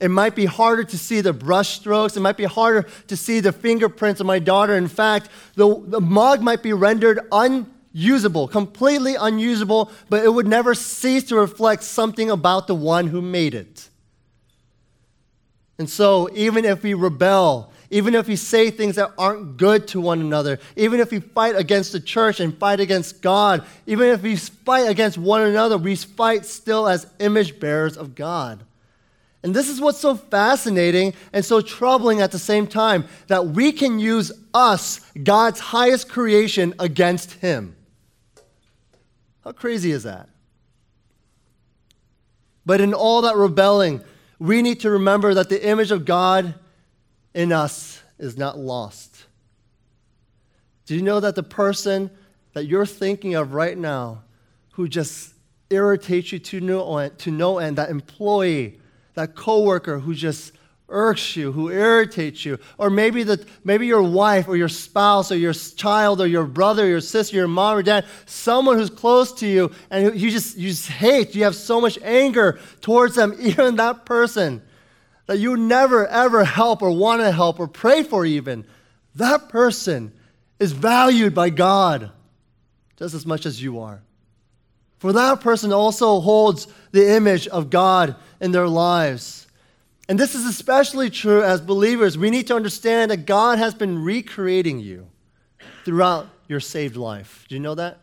It 0.00 0.08
might 0.08 0.34
be 0.34 0.44
harder 0.44 0.84
to 0.84 0.98
see 0.98 1.20
the 1.20 1.32
brush 1.32 1.76
strokes. 1.78 2.16
It 2.16 2.20
might 2.20 2.36
be 2.36 2.44
harder 2.44 2.88
to 3.06 3.16
see 3.16 3.40
the 3.40 3.52
fingerprints 3.52 4.20
of 4.20 4.26
my 4.26 4.40
daughter. 4.40 4.74
In 4.76 4.88
fact, 4.88 5.28
the, 5.54 5.82
the 5.86 6.00
mug 6.00 6.42
might 6.42 6.62
be 6.62 6.72
rendered 6.72 7.20
unusable, 7.30 8.48
completely 8.48 9.14
unusable, 9.14 9.90
but 10.10 10.24
it 10.24 10.28
would 10.30 10.48
never 10.48 10.74
cease 10.74 11.24
to 11.24 11.36
reflect 11.36 11.84
something 11.84 12.28
about 12.28 12.66
the 12.66 12.74
one 12.74 13.06
who 13.06 13.22
made 13.22 13.54
it. 13.54 13.88
And 15.78 15.88
so, 15.88 16.28
even 16.34 16.64
if 16.64 16.82
we 16.82 16.94
rebel, 16.94 17.72
even 17.94 18.16
if 18.16 18.26
we 18.26 18.34
say 18.34 18.72
things 18.72 18.96
that 18.96 19.12
aren't 19.16 19.56
good 19.56 19.86
to 19.86 20.00
one 20.00 20.20
another, 20.20 20.58
even 20.74 20.98
if 20.98 21.12
we 21.12 21.20
fight 21.20 21.54
against 21.54 21.92
the 21.92 22.00
church 22.00 22.40
and 22.40 22.58
fight 22.58 22.80
against 22.80 23.22
God, 23.22 23.64
even 23.86 24.08
if 24.08 24.20
we 24.20 24.34
fight 24.34 24.88
against 24.90 25.16
one 25.16 25.42
another, 25.42 25.78
we 25.78 25.94
fight 25.94 26.44
still 26.44 26.88
as 26.88 27.06
image 27.20 27.60
bearers 27.60 27.96
of 27.96 28.16
God. 28.16 28.64
And 29.44 29.54
this 29.54 29.68
is 29.68 29.80
what's 29.80 30.00
so 30.00 30.16
fascinating 30.16 31.14
and 31.32 31.44
so 31.44 31.60
troubling 31.60 32.20
at 32.20 32.32
the 32.32 32.38
same 32.38 32.66
time 32.66 33.04
that 33.28 33.46
we 33.46 33.70
can 33.70 34.00
use 34.00 34.32
us, 34.52 34.98
God's 35.22 35.60
highest 35.60 36.08
creation, 36.08 36.74
against 36.80 37.34
Him. 37.34 37.76
How 39.44 39.52
crazy 39.52 39.92
is 39.92 40.02
that? 40.02 40.28
But 42.66 42.80
in 42.80 42.92
all 42.92 43.22
that 43.22 43.36
rebelling, 43.36 44.02
we 44.40 44.62
need 44.62 44.80
to 44.80 44.90
remember 44.90 45.32
that 45.34 45.48
the 45.48 45.64
image 45.64 45.92
of 45.92 46.04
God 46.04 46.54
in 47.34 47.52
us 47.52 48.02
is 48.18 48.38
not 48.38 48.58
lost. 48.58 49.26
Do 50.86 50.94
you 50.94 51.02
know 51.02 51.20
that 51.20 51.34
the 51.34 51.42
person 51.42 52.10
that 52.52 52.66
you're 52.66 52.86
thinking 52.86 53.34
of 53.34 53.52
right 53.52 53.76
now 53.76 54.22
who 54.72 54.88
just 54.88 55.34
irritates 55.70 56.32
you 56.32 56.38
to 56.38 56.60
no 56.60 56.98
end, 56.98 57.18
to 57.18 57.30
no 57.30 57.58
end 57.58 57.78
that 57.78 57.90
employee, 57.90 58.78
that 59.14 59.34
coworker 59.34 59.98
who 59.98 60.14
just 60.14 60.52
irks 60.88 61.34
you, 61.34 61.50
who 61.50 61.70
irritates 61.70 62.44
you, 62.44 62.58
or 62.78 62.90
maybe 62.90 63.22
the, 63.22 63.44
maybe 63.64 63.86
your 63.86 64.02
wife 64.02 64.46
or 64.46 64.56
your 64.56 64.68
spouse 64.68 65.32
or 65.32 65.36
your 65.36 65.54
child 65.54 66.20
or 66.20 66.26
your 66.26 66.44
brother, 66.44 66.84
or 66.84 66.88
your 66.88 67.00
sister, 67.00 67.36
your 67.36 67.48
mom 67.48 67.78
or 67.78 67.82
dad, 67.82 68.04
someone 68.26 68.76
who's 68.76 68.90
close 68.90 69.32
to 69.32 69.46
you 69.46 69.72
and 69.90 70.18
you 70.20 70.30
just 70.30 70.56
you 70.56 70.68
just 70.68 70.88
hate, 70.88 71.34
you 71.34 71.44
have 71.44 71.56
so 71.56 71.80
much 71.80 71.98
anger 72.02 72.60
towards 72.80 73.14
them, 73.16 73.34
even 73.40 73.76
that 73.76 74.04
person 74.04 74.62
that 75.26 75.38
you 75.38 75.56
never 75.56 76.06
ever 76.06 76.44
help 76.44 76.82
or 76.82 76.90
want 76.90 77.22
to 77.22 77.32
help 77.32 77.58
or 77.58 77.68
pray 77.68 78.02
for 78.02 78.24
even, 78.24 78.64
that 79.14 79.48
person 79.48 80.12
is 80.58 80.72
valued 80.72 81.34
by 81.34 81.50
God 81.50 82.10
just 82.96 83.14
as 83.14 83.26
much 83.26 83.46
as 83.46 83.62
you 83.62 83.80
are. 83.80 84.02
For 84.98 85.12
that 85.12 85.40
person 85.40 85.72
also 85.72 86.20
holds 86.20 86.66
the 86.92 87.14
image 87.14 87.46
of 87.48 87.70
God 87.70 88.16
in 88.40 88.52
their 88.52 88.68
lives. 88.68 89.46
And 90.08 90.18
this 90.18 90.34
is 90.34 90.46
especially 90.46 91.10
true 91.10 91.42
as 91.42 91.60
believers. 91.60 92.16
We 92.16 92.30
need 92.30 92.46
to 92.48 92.56
understand 92.56 93.10
that 93.10 93.26
God 93.26 93.58
has 93.58 93.74
been 93.74 94.02
recreating 94.02 94.80
you 94.80 95.08
throughout 95.84 96.28
your 96.48 96.60
saved 96.60 96.96
life. 96.96 97.44
Do 97.48 97.54
you 97.54 97.60
know 97.60 97.74
that? 97.74 97.98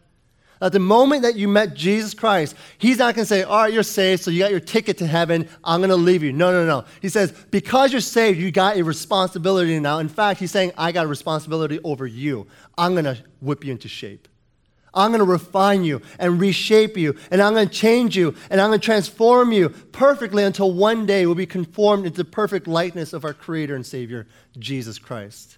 At 0.61 0.73
the 0.73 0.79
moment 0.79 1.23
that 1.23 1.35
you 1.35 1.47
met 1.47 1.73
Jesus 1.73 2.13
Christ, 2.13 2.55
He's 2.77 2.99
not 2.99 3.15
going 3.15 3.23
to 3.23 3.27
say, 3.27 3.41
All 3.43 3.63
right, 3.63 3.73
you're 3.73 3.81
saved, 3.81 4.23
so 4.23 4.29
you 4.29 4.39
got 4.39 4.51
your 4.51 4.59
ticket 4.59 4.99
to 4.99 5.07
heaven. 5.07 5.49
I'm 5.63 5.79
going 5.79 5.89
to 5.89 5.95
leave 5.95 6.21
you. 6.21 6.31
No, 6.31 6.51
no, 6.51 6.65
no. 6.65 6.85
He 7.01 7.09
says, 7.09 7.31
Because 7.49 7.91
you're 7.91 8.01
saved, 8.01 8.39
you 8.39 8.51
got 8.51 8.77
a 8.77 8.83
responsibility 8.83 9.79
now. 9.79 9.97
In 9.97 10.07
fact, 10.09 10.39
He's 10.39 10.51
saying, 10.51 10.71
I 10.77 10.91
got 10.91 11.05
a 11.05 11.09
responsibility 11.09 11.79
over 11.83 12.05
you. 12.05 12.47
I'm 12.77 12.93
going 12.93 13.05
to 13.05 13.17
whip 13.41 13.65
you 13.65 13.71
into 13.71 13.87
shape. 13.87 14.27
I'm 14.93 15.11
going 15.11 15.19
to 15.19 15.25
refine 15.25 15.83
you 15.83 16.01
and 16.19 16.39
reshape 16.39 16.97
you, 16.97 17.15
and 17.31 17.41
I'm 17.41 17.53
going 17.53 17.67
to 17.67 17.73
change 17.73 18.15
you, 18.17 18.35
and 18.49 18.59
I'm 18.59 18.69
going 18.69 18.79
to 18.79 18.85
transform 18.85 19.51
you 19.51 19.69
perfectly 19.69 20.43
until 20.43 20.73
one 20.73 21.05
day 21.05 21.25
we'll 21.25 21.35
be 21.35 21.45
conformed 21.45 22.05
into 22.05 22.17
the 22.17 22.25
perfect 22.25 22.67
likeness 22.67 23.13
of 23.13 23.23
our 23.23 23.33
Creator 23.33 23.73
and 23.73 23.85
Savior, 23.85 24.27
Jesus 24.59 24.99
Christ. 24.99 25.57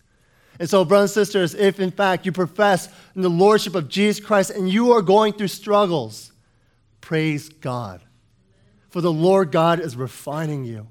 And 0.59 0.69
so, 0.69 0.85
brothers 0.85 1.17
and 1.17 1.25
sisters, 1.25 1.55
if 1.55 1.79
in 1.79 1.91
fact 1.91 2.25
you 2.25 2.31
profess 2.31 2.87
in 3.15 3.21
the 3.21 3.29
Lordship 3.29 3.75
of 3.75 3.89
Jesus 3.89 4.23
Christ 4.23 4.51
and 4.51 4.69
you 4.69 4.91
are 4.91 5.01
going 5.01 5.33
through 5.33 5.47
struggles, 5.47 6.31
praise 7.01 7.49
God. 7.49 8.01
For 8.89 9.01
the 9.01 9.11
Lord 9.11 9.51
God 9.51 9.79
is 9.79 9.95
refining 9.95 10.65
you, 10.65 10.87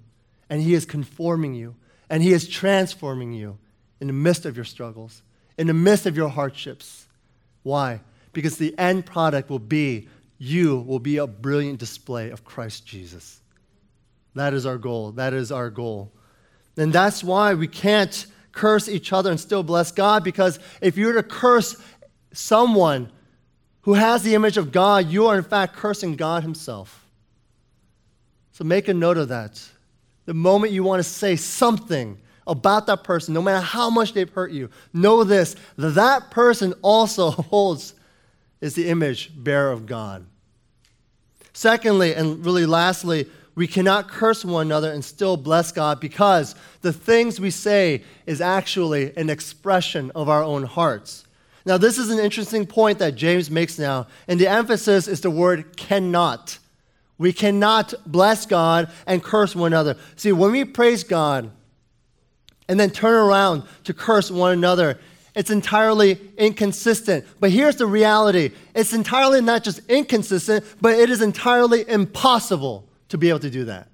and 0.50 0.60
He 0.60 0.74
is 0.74 0.84
conforming 0.84 1.54
you, 1.54 1.76
and 2.10 2.22
He 2.22 2.32
is 2.32 2.48
transforming 2.48 3.32
you 3.32 3.58
in 4.00 4.08
the 4.08 4.12
midst 4.12 4.44
of 4.44 4.56
your 4.56 4.64
struggles, 4.64 5.22
in 5.56 5.68
the 5.68 5.74
midst 5.74 6.06
of 6.06 6.16
your 6.16 6.28
hardships. 6.28 7.06
Why? 7.62 8.00
Because 8.32 8.58
the 8.58 8.76
end 8.76 9.06
product 9.06 9.48
will 9.48 9.60
be 9.60 10.08
you 10.38 10.78
will 10.78 10.98
be 10.98 11.18
a 11.18 11.26
brilliant 11.28 11.78
display 11.78 12.30
of 12.30 12.44
Christ 12.44 12.84
Jesus. 12.84 13.40
That 14.34 14.54
is 14.54 14.66
our 14.66 14.78
goal. 14.78 15.12
That 15.12 15.34
is 15.34 15.52
our 15.52 15.70
goal. 15.70 16.12
And 16.76 16.92
that's 16.92 17.22
why 17.22 17.54
we 17.54 17.68
can't 17.68 18.26
curse 18.52 18.88
each 18.88 19.12
other 19.12 19.30
and 19.30 19.40
still 19.40 19.62
bless 19.62 19.90
God 19.90 20.22
because 20.22 20.58
if 20.80 20.96
you 20.96 21.06
were 21.06 21.14
to 21.14 21.22
curse 21.22 21.76
someone 22.32 23.10
who 23.82 23.94
has 23.94 24.22
the 24.22 24.34
image 24.34 24.56
of 24.56 24.72
God, 24.72 25.08
you 25.08 25.26
are 25.26 25.36
in 25.36 25.44
fact 25.44 25.74
cursing 25.76 26.16
God 26.16 26.42
Himself. 26.42 27.04
So 28.52 28.64
make 28.64 28.88
a 28.88 28.94
note 28.94 29.16
of 29.16 29.28
that. 29.28 29.62
The 30.26 30.34
moment 30.34 30.72
you 30.72 30.84
want 30.84 31.00
to 31.00 31.08
say 31.08 31.36
something 31.36 32.18
about 32.46 32.86
that 32.86 33.02
person, 33.04 33.34
no 33.34 33.42
matter 33.42 33.64
how 33.64 33.90
much 33.90 34.12
they've 34.12 34.30
hurt 34.30 34.52
you, 34.52 34.70
know 34.92 35.24
this 35.24 35.56
that 35.76 36.30
person 36.30 36.74
also 36.82 37.30
holds 37.50 37.94
is 38.60 38.74
the 38.74 38.88
image 38.88 39.30
bearer 39.34 39.72
of 39.72 39.86
God. 39.86 40.26
Secondly, 41.52 42.14
and 42.14 42.44
really 42.44 42.66
lastly, 42.66 43.28
we 43.54 43.66
cannot 43.66 44.08
curse 44.08 44.44
one 44.44 44.66
another 44.66 44.90
and 44.90 45.04
still 45.04 45.36
bless 45.36 45.72
God 45.72 46.00
because 46.00 46.54
the 46.80 46.92
things 46.92 47.38
we 47.38 47.50
say 47.50 48.02
is 48.24 48.40
actually 48.40 49.14
an 49.16 49.28
expression 49.28 50.10
of 50.14 50.28
our 50.28 50.42
own 50.42 50.62
hearts. 50.62 51.26
Now, 51.66 51.76
this 51.76 51.98
is 51.98 52.10
an 52.10 52.18
interesting 52.18 52.66
point 52.66 52.98
that 52.98 53.14
James 53.14 53.50
makes 53.50 53.78
now, 53.78 54.06
and 54.26 54.40
the 54.40 54.48
emphasis 54.48 55.06
is 55.06 55.20
the 55.20 55.30
word 55.30 55.76
cannot. 55.76 56.58
We 57.18 57.32
cannot 57.32 57.94
bless 58.06 58.46
God 58.46 58.90
and 59.06 59.22
curse 59.22 59.54
one 59.54 59.72
another. 59.72 59.96
See, 60.16 60.32
when 60.32 60.50
we 60.50 60.64
praise 60.64 61.04
God 61.04 61.50
and 62.68 62.80
then 62.80 62.90
turn 62.90 63.14
around 63.14 63.64
to 63.84 63.94
curse 63.94 64.30
one 64.30 64.52
another, 64.52 64.98
it's 65.34 65.50
entirely 65.50 66.18
inconsistent. 66.36 67.26
But 67.38 67.50
here's 67.50 67.76
the 67.76 67.86
reality 67.86 68.52
it's 68.74 68.92
entirely 68.92 69.40
not 69.42 69.62
just 69.62 69.80
inconsistent, 69.88 70.64
but 70.80 70.94
it 70.94 71.10
is 71.10 71.20
entirely 71.20 71.88
impossible 71.88 72.88
to 73.12 73.18
be 73.18 73.28
able 73.28 73.38
to 73.38 73.50
do 73.50 73.66
that. 73.66 73.88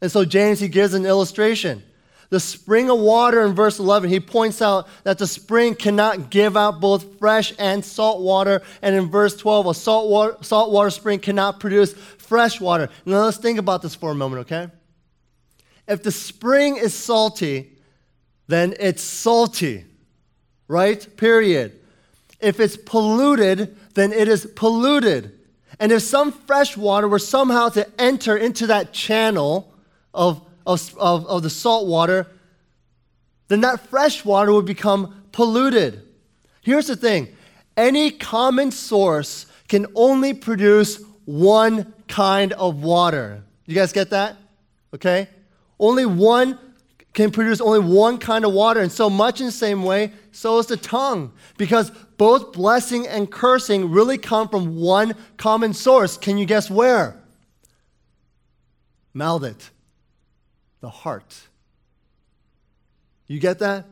And 0.00 0.10
so 0.10 0.24
James, 0.24 0.60
he 0.60 0.68
gives 0.68 0.94
an 0.94 1.04
illustration. 1.04 1.82
The 2.30 2.40
spring 2.40 2.88
of 2.88 2.98
water 2.98 3.44
in 3.44 3.52
verse 3.52 3.78
11, 3.78 4.08
he 4.08 4.18
points 4.18 4.62
out 4.62 4.88
that 5.04 5.18
the 5.18 5.26
spring 5.26 5.74
cannot 5.74 6.30
give 6.30 6.56
out 6.56 6.80
both 6.80 7.18
fresh 7.18 7.52
and 7.58 7.84
salt 7.84 8.22
water. 8.22 8.62
And 8.80 8.94
in 8.94 9.10
verse 9.10 9.36
12, 9.36 9.66
a 9.66 9.74
salt 9.74 10.08
water, 10.08 10.36
salt 10.40 10.72
water 10.72 10.88
spring 10.88 11.18
cannot 11.18 11.60
produce 11.60 11.92
fresh 11.92 12.62
water. 12.62 12.88
Now 13.04 13.24
let's 13.24 13.36
think 13.36 13.58
about 13.58 13.82
this 13.82 13.94
for 13.94 14.10
a 14.10 14.14
moment, 14.14 14.40
okay? 14.50 14.72
If 15.86 16.02
the 16.02 16.12
spring 16.12 16.76
is 16.76 16.94
salty, 16.94 17.76
then 18.48 18.74
it's 18.80 19.02
salty, 19.02 19.84
right? 20.66 21.06
Period. 21.18 21.78
If 22.40 22.58
it's 22.58 22.78
polluted, 22.78 23.76
then 23.92 24.14
it 24.14 24.28
is 24.28 24.46
polluted. 24.56 25.39
And 25.80 25.92
if 25.92 26.02
some 26.02 26.30
fresh 26.30 26.76
water 26.76 27.08
were 27.08 27.18
somehow 27.18 27.70
to 27.70 27.88
enter 27.98 28.36
into 28.36 28.66
that 28.66 28.92
channel 28.92 29.72
of, 30.12 30.42
of, 30.66 30.94
of, 30.98 31.42
the 31.42 31.48
salt 31.48 31.86
water, 31.86 32.26
then 33.48 33.62
that 33.62 33.80
fresh 33.88 34.22
water 34.22 34.52
would 34.52 34.66
become 34.66 35.24
polluted. 35.32 36.02
Here's 36.60 36.86
the 36.86 36.96
thing 36.96 37.28
any 37.78 38.10
common 38.10 38.70
source 38.70 39.46
can 39.68 39.86
only 39.94 40.34
produce 40.34 41.02
one 41.24 41.94
kind 42.08 42.52
of 42.52 42.82
water. 42.82 43.42
You 43.64 43.74
guys 43.74 43.92
get 43.92 44.10
that? 44.10 44.36
Okay? 44.92 45.28
Only 45.78 46.04
one 46.04 46.58
can 47.14 47.30
produce 47.30 47.60
only 47.60 47.80
one 47.80 48.18
kind 48.18 48.44
of 48.44 48.52
water. 48.52 48.80
And 48.80 48.92
so 48.92 49.08
much 49.08 49.40
in 49.40 49.46
the 49.46 49.52
same 49.52 49.82
way, 49.82 50.12
so 50.32 50.58
is 50.58 50.66
the 50.66 50.76
tongue. 50.76 51.32
Because 51.56 51.90
both 52.20 52.52
blessing 52.52 53.06
and 53.06 53.30
cursing 53.30 53.90
really 53.90 54.18
come 54.18 54.46
from 54.46 54.76
one 54.76 55.14
common 55.38 55.72
source. 55.72 56.18
Can 56.18 56.36
you 56.36 56.44
guess 56.44 56.70
where? 56.70 57.18
Mouth 59.14 59.42
it. 59.42 59.70
The 60.82 60.90
heart. 60.90 61.34
You 63.26 63.40
get 63.40 63.60
that? 63.60 63.86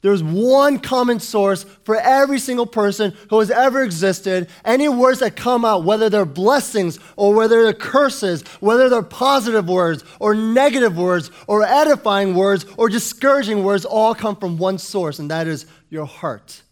There's 0.00 0.22
one 0.22 0.78
common 0.78 1.20
source 1.20 1.64
for 1.84 1.96
every 1.96 2.38
single 2.38 2.64
person 2.64 3.12
who 3.28 3.40
has 3.40 3.50
ever 3.50 3.82
existed. 3.82 4.48
Any 4.64 4.88
words 4.88 5.20
that 5.20 5.36
come 5.36 5.66
out, 5.66 5.84
whether 5.84 6.08
they're 6.08 6.24
blessings 6.24 6.98
or 7.16 7.34
whether 7.34 7.62
they're 7.62 7.74
curses, 7.74 8.40
whether 8.60 8.88
they're 8.88 9.02
positive 9.02 9.68
words 9.68 10.02
or 10.18 10.34
negative 10.34 10.96
words 10.96 11.30
or 11.46 11.62
edifying 11.62 12.34
words 12.34 12.64
or 12.78 12.88
discouraging 12.88 13.64
words, 13.64 13.84
all 13.84 14.14
come 14.14 14.36
from 14.36 14.56
one 14.56 14.78
source, 14.78 15.18
and 15.18 15.30
that 15.30 15.46
is 15.46 15.66
your 15.90 16.06
heart. 16.06 16.62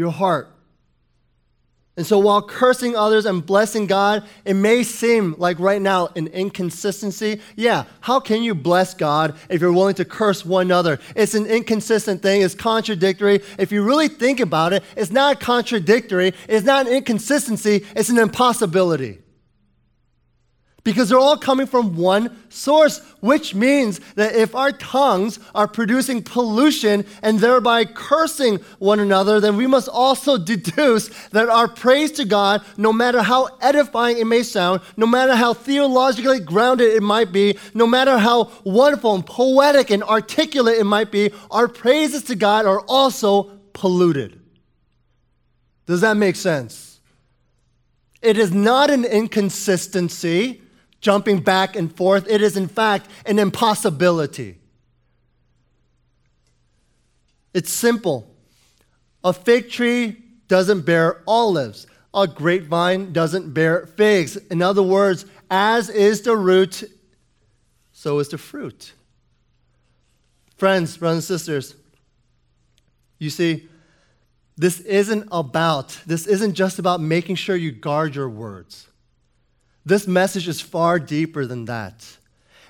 Your 0.00 0.10
heart. 0.10 0.48
And 1.98 2.06
so 2.06 2.18
while 2.18 2.40
cursing 2.40 2.96
others 2.96 3.26
and 3.26 3.44
blessing 3.44 3.86
God, 3.86 4.26
it 4.46 4.54
may 4.54 4.82
seem 4.82 5.34
like 5.36 5.58
right 5.60 5.82
now 5.82 6.08
an 6.16 6.28
inconsistency. 6.28 7.42
Yeah, 7.54 7.84
how 8.00 8.18
can 8.18 8.42
you 8.42 8.54
bless 8.54 8.94
God 8.94 9.36
if 9.50 9.60
you're 9.60 9.74
willing 9.74 9.96
to 9.96 10.06
curse 10.06 10.42
one 10.42 10.68
another? 10.68 11.00
It's 11.14 11.34
an 11.34 11.44
inconsistent 11.44 12.22
thing, 12.22 12.40
it's 12.40 12.54
contradictory. 12.54 13.42
If 13.58 13.72
you 13.72 13.82
really 13.82 14.08
think 14.08 14.40
about 14.40 14.72
it, 14.72 14.84
it's 14.96 15.10
not 15.10 15.38
contradictory, 15.38 16.32
it's 16.48 16.64
not 16.64 16.86
an 16.86 16.94
inconsistency, 16.94 17.84
it's 17.94 18.08
an 18.08 18.16
impossibility 18.16 19.18
because 20.84 21.08
they're 21.08 21.18
all 21.18 21.36
coming 21.36 21.66
from 21.66 21.96
one 21.96 22.36
source, 22.48 23.00
which 23.20 23.54
means 23.54 24.00
that 24.14 24.34
if 24.34 24.54
our 24.54 24.72
tongues 24.72 25.38
are 25.54 25.68
producing 25.68 26.22
pollution 26.22 27.04
and 27.22 27.38
thereby 27.38 27.84
cursing 27.84 28.56
one 28.78 29.00
another, 29.00 29.40
then 29.40 29.56
we 29.56 29.66
must 29.66 29.88
also 29.88 30.38
deduce 30.50 31.08
that 31.28 31.48
our 31.48 31.68
praise 31.68 32.12
to 32.12 32.24
God, 32.24 32.64
no 32.76 32.92
matter 32.92 33.22
how 33.22 33.48
edifying 33.60 34.18
it 34.18 34.26
may 34.26 34.42
sound, 34.42 34.80
no 34.96 35.06
matter 35.06 35.34
how 35.34 35.52
theologically 35.54 36.40
grounded 36.40 36.92
it 36.92 37.02
might 37.02 37.32
be, 37.32 37.58
no 37.74 37.86
matter 37.86 38.18
how 38.18 38.50
wonderful 38.64 39.14
and 39.14 39.26
poetic 39.26 39.90
and 39.90 40.02
articulate 40.02 40.78
it 40.78 40.84
might 40.84 41.10
be, 41.10 41.30
our 41.50 41.68
praises 41.68 42.24
to 42.24 42.34
God 42.34 42.66
are 42.66 42.80
also 42.82 43.44
polluted. 43.72 44.40
Does 45.86 46.00
that 46.02 46.16
make 46.16 46.36
sense? 46.36 47.00
It 48.22 48.38
is 48.38 48.52
not 48.52 48.90
an 48.90 49.04
inconsistency 49.04 50.62
jumping 51.00 51.40
back 51.40 51.76
and 51.76 51.94
forth. 51.94 52.28
It 52.28 52.42
is, 52.42 52.56
in 52.56 52.68
fact, 52.68 53.08
an 53.26 53.38
impossibility. 53.38 54.58
It's 57.52 57.70
simple. 57.70 58.34
A 59.24 59.32
fig 59.32 59.70
tree 59.70 60.22
doesn't 60.48 60.82
bear 60.82 61.22
olives, 61.26 61.86
a 62.12 62.26
grapevine 62.26 63.12
doesn't 63.12 63.52
bear 63.52 63.86
figs. 63.86 64.36
In 64.36 64.62
other 64.62 64.82
words, 64.82 65.26
as 65.50 65.88
is 65.88 66.22
the 66.22 66.36
root, 66.36 66.84
so 67.92 68.18
is 68.18 68.28
the 68.28 68.38
fruit. 68.38 68.92
Friends, 70.56 70.96
brothers 70.96 71.16
and 71.16 71.24
sisters, 71.24 71.74
you 73.18 73.30
see, 73.30 73.68
this 74.56 74.80
isn't 74.80 75.28
about, 75.30 75.98
this 76.06 76.26
isn't 76.26 76.54
just 76.54 76.78
about 76.78 77.00
making 77.00 77.36
sure 77.36 77.56
you 77.56 77.72
guard 77.72 78.14
your 78.14 78.28
words. 78.28 78.89
This 79.84 80.06
message 80.06 80.46
is 80.46 80.60
far 80.60 80.98
deeper 80.98 81.46
than 81.46 81.64
that. 81.64 82.18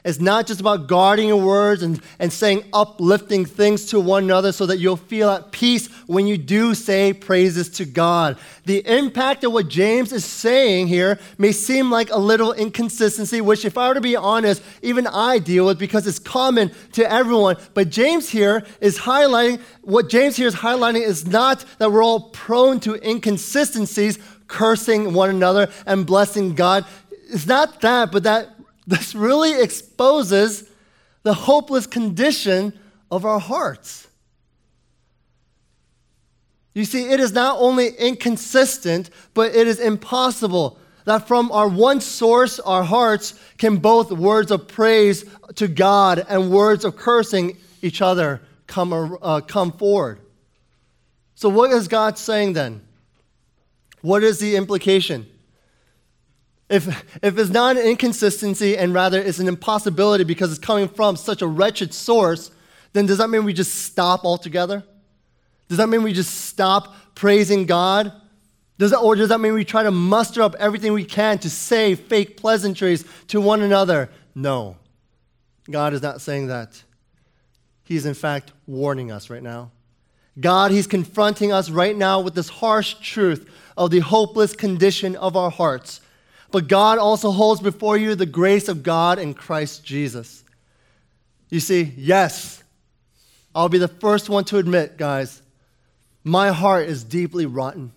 It's 0.04 0.20
not 0.20 0.46
just 0.46 0.60
about 0.60 0.86
guarding 0.86 1.28
your 1.28 1.40
words 1.40 1.82
and, 1.82 2.00
and 2.18 2.32
saying 2.32 2.64
uplifting 2.72 3.44
things 3.44 3.86
to 3.86 4.00
one 4.00 4.24
another 4.24 4.52
so 4.52 4.66
that 4.66 4.78
you'll 4.78 4.96
feel 4.96 5.28
at 5.30 5.52
peace 5.52 5.88
when 6.06 6.26
you 6.26 6.38
do 6.38 6.74
say 6.74 7.12
praises 7.12 7.68
to 7.70 7.84
God. 7.84 8.38
The 8.64 8.86
impact 8.86 9.44
of 9.44 9.52
what 9.52 9.68
James 9.68 10.12
is 10.12 10.24
saying 10.24 10.88
here 10.88 11.18
may 11.36 11.52
seem 11.52 11.90
like 11.90 12.10
a 12.10 12.18
little 12.18 12.52
inconsistency, 12.52 13.40
which, 13.40 13.64
if 13.64 13.76
I 13.76 13.88
were 13.88 13.94
to 13.94 14.00
be 14.00 14.16
honest, 14.16 14.62
even 14.82 15.06
I 15.06 15.38
deal 15.38 15.66
with 15.66 15.78
because 15.78 16.06
it's 16.06 16.18
common 16.18 16.70
to 16.92 17.10
everyone. 17.10 17.56
But 17.74 17.90
James 17.90 18.30
here 18.30 18.64
is 18.80 18.98
highlighting 18.98 19.60
what 19.82 20.08
James 20.08 20.36
here 20.36 20.46
is 20.46 20.54
highlighting 20.54 21.02
is 21.02 21.26
not 21.26 21.64
that 21.78 21.90
we're 21.90 22.04
all 22.04 22.30
prone 22.30 22.80
to 22.80 22.94
inconsistencies, 23.06 24.18
cursing 24.46 25.12
one 25.12 25.30
another 25.30 25.70
and 25.86 26.06
blessing 26.06 26.54
God. 26.54 26.84
It's 27.28 27.46
not 27.46 27.80
that, 27.80 28.12
but 28.12 28.24
that 28.24 28.48
this 28.86 29.14
really 29.14 29.60
exposes 29.62 30.68
the 31.22 31.34
hopeless 31.34 31.86
condition 31.86 32.72
of 33.10 33.24
our 33.24 33.38
hearts. 33.38 34.08
You 36.74 36.84
see, 36.84 37.10
it 37.10 37.20
is 37.20 37.32
not 37.32 37.58
only 37.58 37.88
inconsistent, 37.88 39.10
but 39.34 39.54
it 39.54 39.66
is 39.66 39.80
impossible 39.80 40.78
that 41.04 41.26
from 41.26 41.50
our 41.50 41.68
one 41.68 42.00
source, 42.00 42.60
our 42.60 42.84
hearts, 42.84 43.34
can 43.58 43.76
both 43.78 44.12
words 44.12 44.50
of 44.50 44.68
praise 44.68 45.24
to 45.56 45.66
God 45.66 46.24
and 46.28 46.50
words 46.50 46.84
of 46.84 46.96
cursing 46.96 47.56
each 47.82 48.00
other 48.00 48.40
come, 48.66 49.18
uh, 49.20 49.40
come 49.40 49.72
forward. 49.72 50.20
So, 51.34 51.48
what 51.48 51.70
is 51.72 51.88
God 51.88 52.18
saying 52.18 52.52
then? 52.52 52.82
What 54.02 54.22
is 54.22 54.38
the 54.38 54.56
implication? 54.56 55.26
If, 56.70 56.86
if 57.20 57.36
it's 57.36 57.50
not 57.50 57.76
an 57.76 57.82
inconsistency 57.84 58.78
and 58.78 58.94
rather 58.94 59.20
it's 59.20 59.40
an 59.40 59.48
impossibility 59.48 60.22
because 60.22 60.52
it's 60.52 60.60
coming 60.60 60.86
from 60.86 61.16
such 61.16 61.42
a 61.42 61.46
wretched 61.46 61.92
source, 61.92 62.52
then 62.92 63.06
does 63.06 63.18
that 63.18 63.28
mean 63.28 63.44
we 63.44 63.52
just 63.52 63.74
stop 63.74 64.24
altogether? 64.24 64.84
Does 65.68 65.78
that 65.78 65.88
mean 65.88 66.04
we 66.04 66.12
just 66.12 66.46
stop 66.46 66.94
praising 67.16 67.66
God? 67.66 68.12
Does 68.78 68.92
that, 68.92 68.98
or 68.98 69.16
does 69.16 69.30
that 69.30 69.40
mean 69.40 69.52
we 69.52 69.64
try 69.64 69.82
to 69.82 69.90
muster 69.90 70.42
up 70.42 70.54
everything 70.60 70.92
we 70.92 71.04
can 71.04 71.38
to 71.40 71.50
say 71.50 71.96
fake 71.96 72.36
pleasantries 72.36 73.04
to 73.26 73.40
one 73.40 73.62
another? 73.62 74.08
No. 74.36 74.76
God 75.68 75.92
is 75.92 76.02
not 76.02 76.20
saying 76.20 76.46
that. 76.46 76.82
He's 77.82 78.06
in 78.06 78.14
fact 78.14 78.52
warning 78.68 79.10
us 79.10 79.28
right 79.28 79.42
now. 79.42 79.72
God, 80.38 80.70
He's 80.70 80.86
confronting 80.86 81.52
us 81.52 81.68
right 81.68 81.96
now 81.96 82.20
with 82.20 82.36
this 82.36 82.48
harsh 82.48 82.94
truth 82.94 83.50
of 83.76 83.90
the 83.90 83.98
hopeless 83.98 84.54
condition 84.54 85.16
of 85.16 85.36
our 85.36 85.50
hearts 85.50 86.00
but 86.50 86.68
God 86.68 86.98
also 86.98 87.30
holds 87.30 87.60
before 87.60 87.96
you 87.96 88.14
the 88.14 88.26
grace 88.26 88.68
of 88.68 88.82
God 88.82 89.18
in 89.18 89.34
Christ 89.34 89.84
Jesus. 89.84 90.44
You 91.48 91.60
see, 91.60 91.92
yes, 91.96 92.62
I'll 93.54 93.68
be 93.68 93.78
the 93.78 93.88
first 93.88 94.28
one 94.28 94.44
to 94.44 94.58
admit, 94.58 94.96
guys, 94.96 95.42
my 96.22 96.50
heart 96.50 96.88
is 96.88 97.02
deeply 97.02 97.46
rotten. 97.46 97.92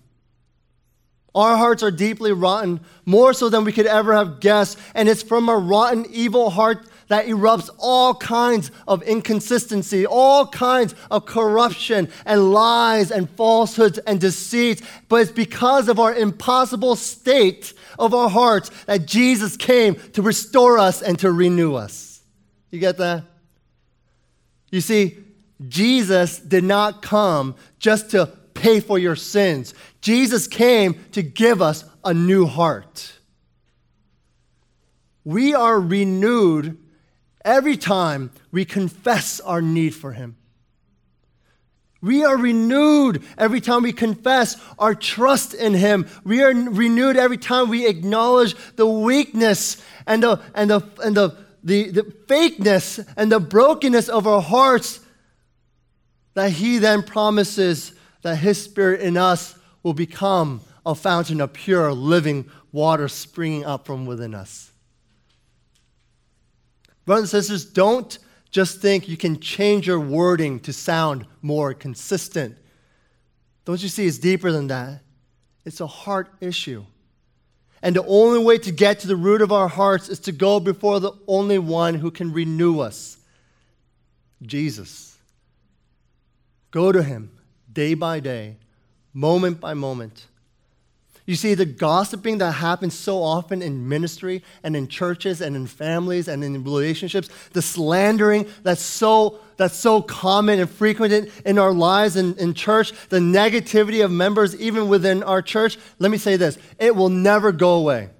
Our 1.34 1.56
hearts 1.56 1.82
are 1.82 1.90
deeply 1.90 2.32
rotten, 2.32 2.80
more 3.04 3.32
so 3.32 3.48
than 3.48 3.64
we 3.64 3.72
could 3.72 3.86
ever 3.86 4.14
have 4.14 4.40
guessed. 4.40 4.78
And 4.94 5.08
it's 5.08 5.22
from 5.22 5.48
a 5.48 5.56
rotten, 5.56 6.06
evil 6.10 6.50
heart 6.50 6.86
that 7.08 7.26
erupts 7.26 7.70
all 7.78 8.14
kinds 8.14 8.70
of 8.88 9.02
inconsistency, 9.02 10.06
all 10.06 10.46
kinds 10.46 10.94
of 11.10 11.26
corruption 11.26 12.08
and 12.24 12.52
lies 12.52 13.10
and 13.10 13.28
falsehoods 13.30 13.98
and 13.98 14.20
deceit. 14.20 14.82
But 15.08 15.16
it's 15.16 15.32
because 15.32 15.88
of 15.88 15.98
our 16.00 16.14
impossible 16.14 16.96
state 16.96 17.74
of 17.98 18.14
our 18.14 18.28
hearts 18.28 18.70
that 18.86 19.06
Jesus 19.06 19.56
came 19.56 19.96
to 20.12 20.22
restore 20.22 20.78
us 20.78 21.02
and 21.02 21.18
to 21.20 21.30
renew 21.30 21.74
us. 21.74 22.22
You 22.70 22.80
get 22.80 22.96
that? 22.98 23.24
You 24.70 24.80
see, 24.80 25.18
Jesus 25.68 26.40
did 26.40 26.64
not 26.64 27.02
come 27.02 27.54
just 27.78 28.10
to 28.10 28.26
pay 28.54 28.80
for 28.80 28.98
your 28.98 29.16
sins. 29.16 29.74
Jesus 30.00 30.46
came 30.46 31.04
to 31.12 31.22
give 31.22 31.62
us 31.62 31.84
a 32.04 32.12
new 32.12 32.46
heart. 32.46 33.12
We 35.24 35.54
are 35.54 35.80
renewed 35.80 36.78
every 37.44 37.76
time 37.76 38.30
we 38.50 38.64
confess 38.64 39.40
our 39.40 39.60
need 39.60 39.94
for 39.94 40.12
Him. 40.12 40.36
We 42.00 42.22
are 42.22 42.36
renewed 42.36 43.22
every 43.38 43.62
time 43.62 43.82
we 43.82 43.92
confess 43.92 44.60
our 44.78 44.94
trust 44.94 45.54
in 45.54 45.72
Him. 45.72 46.06
We 46.22 46.42
are 46.42 46.52
renewed 46.52 47.16
every 47.16 47.38
time 47.38 47.70
we 47.70 47.86
acknowledge 47.86 48.54
the 48.76 48.86
weakness 48.86 49.82
and 50.06 50.22
the, 50.22 50.42
and 50.54 50.70
the, 50.70 50.82
and 51.02 51.16
the, 51.16 51.30
the, 51.62 51.90
the 51.90 52.02
fakeness 52.02 53.02
and 53.16 53.32
the 53.32 53.40
brokenness 53.40 54.10
of 54.10 54.26
our 54.26 54.42
hearts. 54.42 55.00
That 56.34 56.50
He 56.50 56.78
then 56.78 57.02
promises 57.02 57.92
that 58.20 58.36
His 58.36 58.62
Spirit 58.62 59.00
in 59.00 59.16
us 59.16 59.58
will 59.82 59.94
become 59.94 60.60
a 60.84 60.94
fountain 60.94 61.40
of 61.40 61.54
pure, 61.54 61.92
living 61.92 62.50
water 62.70 63.08
springing 63.08 63.64
up 63.64 63.86
from 63.86 64.04
within 64.04 64.34
us. 64.34 64.72
Brothers 67.04 67.34
and 67.34 67.42
sisters, 67.42 67.64
don't 67.64 68.18
just 68.50 68.80
think 68.80 69.08
you 69.08 69.16
can 69.16 69.40
change 69.40 69.86
your 69.86 70.00
wording 70.00 70.60
to 70.60 70.72
sound 70.72 71.26
more 71.42 71.74
consistent. 71.74 72.56
Don't 73.64 73.82
you 73.82 73.88
see 73.88 74.06
it's 74.06 74.18
deeper 74.18 74.52
than 74.52 74.68
that? 74.68 75.00
It's 75.64 75.80
a 75.80 75.86
heart 75.86 76.32
issue. 76.40 76.84
And 77.82 77.96
the 77.96 78.06
only 78.06 78.42
way 78.42 78.58
to 78.58 78.72
get 78.72 79.00
to 79.00 79.06
the 79.06 79.16
root 79.16 79.42
of 79.42 79.52
our 79.52 79.68
hearts 79.68 80.08
is 80.08 80.20
to 80.20 80.32
go 80.32 80.60
before 80.60 81.00
the 81.00 81.12
only 81.26 81.58
one 81.58 81.94
who 81.94 82.10
can 82.10 82.32
renew 82.32 82.80
us 82.80 83.18
Jesus. 84.42 85.18
Go 86.70 86.92
to 86.92 87.02
him 87.02 87.30
day 87.72 87.94
by 87.94 88.20
day, 88.20 88.56
moment 89.12 89.60
by 89.60 89.74
moment. 89.74 90.26
You 91.26 91.36
see, 91.36 91.54
the 91.54 91.64
gossiping 91.64 92.38
that 92.38 92.52
happens 92.52 92.92
so 92.92 93.22
often 93.22 93.62
in 93.62 93.88
ministry 93.88 94.42
and 94.62 94.76
in 94.76 94.88
churches 94.88 95.40
and 95.40 95.56
in 95.56 95.66
families 95.66 96.28
and 96.28 96.44
in 96.44 96.62
relationships, 96.62 97.30
the 97.52 97.62
slandering 97.62 98.46
that's 98.62 98.82
so, 98.82 99.38
that's 99.56 99.76
so 99.76 100.02
common 100.02 100.60
and 100.60 100.68
frequent 100.68 101.30
in 101.46 101.58
our 101.58 101.72
lives 101.72 102.16
in, 102.16 102.34
in 102.36 102.52
church, 102.52 102.92
the 103.08 103.20
negativity 103.20 104.04
of 104.04 104.10
members 104.10 104.54
even 104.56 104.88
within 104.88 105.22
our 105.22 105.40
church, 105.40 105.78
let 105.98 106.10
me 106.10 106.18
say 106.18 106.36
this 106.36 106.58
it 106.78 106.94
will 106.94 107.08
never 107.08 107.52
go 107.52 107.74
away. 107.74 108.10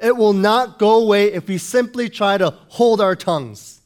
It 0.00 0.16
will 0.16 0.32
not 0.32 0.80
go 0.80 1.00
away 1.00 1.32
if 1.32 1.46
we 1.46 1.56
simply 1.56 2.08
try 2.08 2.36
to 2.36 2.50
hold 2.50 3.00
our 3.00 3.14
tongues. 3.14 3.80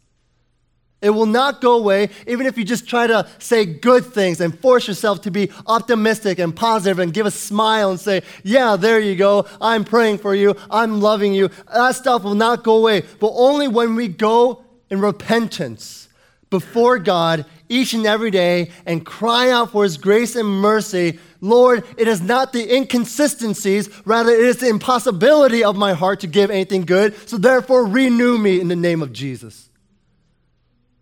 It 1.00 1.10
will 1.10 1.26
not 1.26 1.60
go 1.60 1.76
away, 1.76 2.10
even 2.26 2.46
if 2.46 2.58
you 2.58 2.64
just 2.64 2.88
try 2.88 3.06
to 3.06 3.28
say 3.38 3.64
good 3.64 4.04
things 4.04 4.40
and 4.40 4.58
force 4.58 4.88
yourself 4.88 5.22
to 5.22 5.30
be 5.30 5.50
optimistic 5.66 6.40
and 6.40 6.54
positive 6.54 6.98
and 6.98 7.14
give 7.14 7.24
a 7.24 7.30
smile 7.30 7.90
and 7.90 8.00
say, 8.00 8.22
Yeah, 8.42 8.74
there 8.74 8.98
you 8.98 9.14
go. 9.14 9.46
I'm 9.60 9.84
praying 9.84 10.18
for 10.18 10.34
you. 10.34 10.56
I'm 10.70 11.00
loving 11.00 11.34
you. 11.34 11.50
That 11.72 11.94
stuff 11.94 12.24
will 12.24 12.34
not 12.34 12.64
go 12.64 12.78
away. 12.78 13.04
But 13.20 13.32
only 13.34 13.68
when 13.68 13.94
we 13.94 14.08
go 14.08 14.64
in 14.90 15.00
repentance 15.00 16.08
before 16.50 16.98
God 16.98 17.44
each 17.68 17.94
and 17.94 18.04
every 18.04 18.32
day 18.32 18.70
and 18.84 19.06
cry 19.06 19.50
out 19.50 19.70
for 19.70 19.84
His 19.84 19.98
grace 19.98 20.34
and 20.34 20.48
mercy. 20.48 21.20
Lord, 21.40 21.84
it 21.96 22.08
is 22.08 22.20
not 22.20 22.52
the 22.52 22.74
inconsistencies, 22.74 23.88
rather, 24.04 24.32
it 24.32 24.40
is 24.40 24.56
the 24.56 24.68
impossibility 24.68 25.62
of 25.62 25.76
my 25.76 25.92
heart 25.92 26.20
to 26.20 26.26
give 26.26 26.50
anything 26.50 26.84
good. 26.84 27.14
So 27.28 27.36
therefore, 27.38 27.86
renew 27.86 28.36
me 28.38 28.60
in 28.60 28.66
the 28.66 28.74
name 28.74 29.02
of 29.02 29.12
Jesus. 29.12 29.67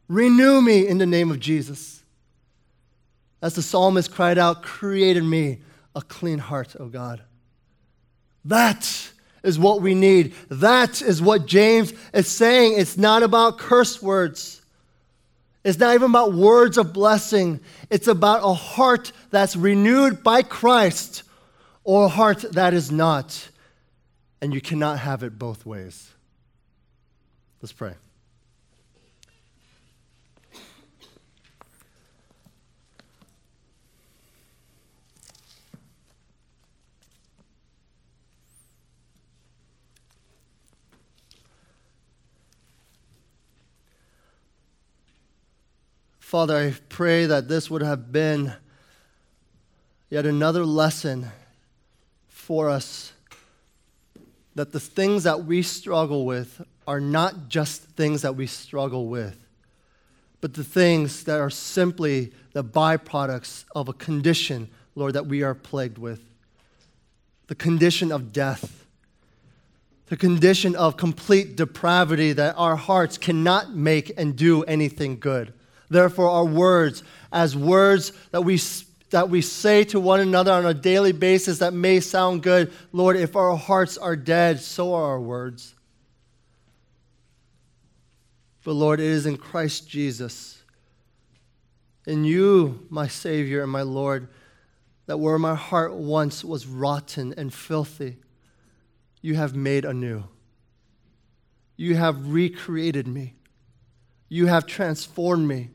Renew 0.09 0.61
me 0.61 0.87
in 0.87 0.99
the 0.99 1.07
name 1.07 1.31
of 1.31 1.41
Jesus. 1.41 2.03
As 3.43 3.55
the 3.55 3.63
psalmist 3.63 4.13
cried 4.13 4.39
out, 4.39 4.63
Create 4.63 5.17
in 5.17 5.29
me 5.29 5.59
a 5.95 6.03
clean 6.03 6.39
heart, 6.39 6.77
O 6.79 6.89
God. 6.89 7.23
That 8.45 9.11
is 9.43 9.59
what 9.59 9.81
we 9.81 9.95
need. 9.95 10.35
That 10.49 11.03
is 11.03 11.21
what 11.21 11.47
James 11.47 11.93
is 12.13 12.29
saying. 12.29 12.79
It's 12.79 12.97
not 12.97 13.23
about 13.23 13.59
curse 13.59 14.03
words. 14.03 14.63
It's 15.65 15.79
not 15.79 15.95
even 15.95 16.11
about 16.11 16.33
words 16.33 16.79
of 16.79 16.93
blessing. 16.93 17.61
It's 17.91 18.07
about 18.07 18.43
a 18.45 18.55
heart 18.55 19.11
that's 19.31 19.57
renewed 19.57 20.23
by 20.23 20.43
Christ 20.43 21.25
or 21.83 22.05
a 22.05 22.09
heart 22.09 22.45
that 22.53 22.73
is 22.73 22.93
not. 22.93 23.49
And 24.41 24.55
you 24.55 24.61
cannot 24.61 25.01
have 25.01 25.25
it 25.25 25.39
both 25.39 25.67
ways. 25.67 26.11
Let's 27.61 27.73
pray. 27.73 27.95
Father, 46.27 46.57
I 46.57 46.75
pray 46.89 47.27
that 47.27 47.47
this 47.47 47.71
would 47.71 47.83
have 47.83 48.11
been 48.11 48.53
yet 50.11 50.27
another 50.27 50.65
lesson 50.67 51.29
for 52.27 52.69
us 52.69 53.13
that 54.57 54.73
the 54.73 54.81
things 54.81 55.23
that 55.23 55.45
we 55.45 55.63
struggle 55.63 56.27
with 56.27 56.61
are 56.85 56.99
not 56.99 57.49
just 57.49 57.83
things 57.83 58.23
that 58.23 58.35
we 58.35 58.49
struggle 58.49 59.07
with, 59.07 59.39
but 60.41 60.55
the 60.55 60.65
things 60.65 61.23
that 61.23 61.39
are 61.39 61.49
simply 61.49 62.33
the 62.55 62.65
byproducts 62.65 63.65
of 63.77 63.89
a 63.89 63.93
condition, 63.93 64.69
Lord, 64.97 65.13
that 65.13 65.27
we 65.27 65.45
are 65.45 65.55
plagued 65.55 65.97
with. 65.97 66.25
The 67.47 67.55
condition 67.55 68.11
of 68.11 68.33
death, 68.33 68.85
the 70.07 70.17
condition 70.17 70.75
of 70.75 70.97
complete 70.97 71.55
depravity 71.55 72.33
that 72.33 72.57
our 72.59 72.75
hearts 72.75 73.17
cannot 73.17 73.77
make 73.77 74.11
and 74.19 74.35
do 74.35 74.65
anything 74.65 75.21
good. 75.21 75.53
Therefore, 75.89 76.29
our 76.29 76.45
words, 76.45 77.03
as 77.33 77.57
words 77.57 78.13
that 78.31 78.43
we, 78.43 78.61
that 79.11 79.31
we 79.31 79.41
say 79.41 79.85
to 79.85 80.01
one 80.01 80.21
another 80.21 80.53
on 80.53 80.67
a 80.67 80.75
daily 80.75 81.13
basis 81.13 81.59
that 81.59 81.73
may 81.73 82.01
sound 82.01 82.43
good, 82.43 82.73
Lord, 82.93 83.17
if 83.17 83.37
our 83.37 83.57
hearts 83.57 83.97
are 83.97 84.17
dead, 84.17 84.61
so 84.61 84.95
are 84.95 85.05
our 85.05 85.21
words. 85.21 85.75
But 88.65 88.73
Lord, 88.73 88.99
it 88.99 89.07
is 89.07 89.27
in 89.27 89.37
Christ 89.37 89.89
Jesus, 89.89 90.61
in 92.05 92.25
you, 92.25 92.85
my 92.91 93.07
Savior 93.07 93.63
and 93.63 93.71
my 93.71 93.83
Lord, 93.83 94.29
that 95.07 95.19
where 95.19 95.39
my 95.39 95.55
heart 95.55 95.95
once 95.95 96.45
was 96.45 96.67
rotten 96.67 97.33
and 97.37 97.55
filthy, 97.55 98.17
you 99.23 99.37
have 99.37 99.55
made 99.55 99.85
anew. 99.85 100.25
You 101.77 101.95
have 101.95 102.33
recreated 102.33 103.07
me. 103.07 103.35
You 104.29 104.47
have 104.47 104.67
transformed 104.67 105.47
me. 105.47 105.71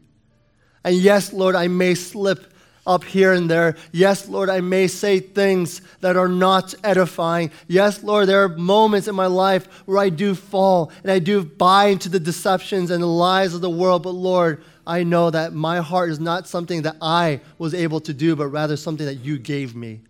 And 0.84 0.96
yes, 0.96 1.32
Lord, 1.32 1.56
I 1.56 1.68
may 1.68 1.96
slip 1.96 2.52
up 2.86 3.04
here 3.04 3.34
and 3.34 3.50
there. 3.50 3.76
Yes, 3.92 4.28
Lord, 4.28 4.50
I 4.50 4.62
may 4.62 4.88
say 4.88 5.20
things 5.20 5.82
that 6.02 6.18
are 6.18 6.28
not 6.28 6.74
edifying. 6.84 7.52
Yes, 7.68 8.04
Lord, 8.04 8.28
there 8.28 8.44
are 8.44 8.50
moments 8.50 9.08
in 9.08 9.16
my 9.16 9.28
life 9.28 9.68
where 9.86 10.00
I 10.00 10.10
do 10.10 10.34
fall 10.34 10.92
and 11.04 11.12
I 11.12 11.20
do 11.20 11.44
buy 11.44 11.86
into 11.86 12.10
the 12.10 12.20
deceptions 12.20 12.90
and 12.90 13.04
the 13.04 13.08
lies 13.08 13.54
of 13.54 13.62
the 13.62 13.70
world. 13.70 14.04
But 14.04 14.12
Lord, 14.12 14.64
I 14.86 15.04
know 15.04 15.30
that 15.30 15.54
my 15.54 15.80
heart 15.80 16.10
is 16.10 16.20
not 16.20 16.48
something 16.48 16.82
that 16.82 16.98
I 17.02 17.42
was 17.60 17.74
able 17.74 18.00
to 18.02 18.14
do, 18.14 18.36
but 18.36 18.48
rather 18.48 18.76
something 18.76 19.06
that 19.06 19.20
you 19.20 19.38
gave 19.38 19.76
me. 19.76 20.02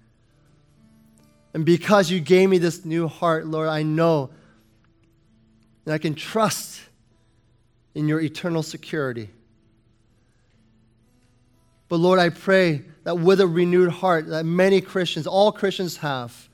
And 1.54 1.66
because 1.66 2.10
you 2.10 2.22
gave 2.22 2.50
me 2.50 2.58
this 2.58 2.86
new 2.86 3.10
heart, 3.10 3.46
Lord, 3.46 3.68
I 3.68 3.84
know 3.84 4.30
that 5.84 5.94
I 5.94 5.98
can 5.98 6.16
trust 6.16 6.82
in 7.94 8.08
your 8.08 8.22
eternal 8.22 8.64
security. 8.64 9.30
But 11.92 12.00
Lord, 12.00 12.20
I 12.20 12.30
pray 12.30 12.84
that 13.04 13.20
with 13.20 13.42
a 13.42 13.48
renewed 13.48 13.92
heart 13.92 14.28
that 14.28 14.46
many 14.46 14.80
Christians, 14.80 15.28
all 15.28 15.52
Christians 15.52 15.98
have, 15.98 16.48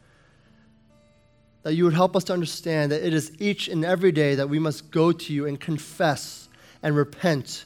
that 1.61 1.75
you 1.75 1.83
would 1.83 1.93
help 1.93 2.15
us 2.15 2.23
to 2.23 2.33
understand 2.33 2.91
that 2.91 3.05
it 3.05 3.13
is 3.13 3.31
each 3.37 3.67
and 3.67 3.85
every 3.85 4.11
day 4.11 4.33
that 4.33 4.49
we 4.49 4.57
must 4.57 4.89
go 4.89 5.11
to 5.11 5.33
you 5.33 5.45
and 5.45 5.59
confess 5.59 6.49
and 6.81 6.95
repent 6.95 7.65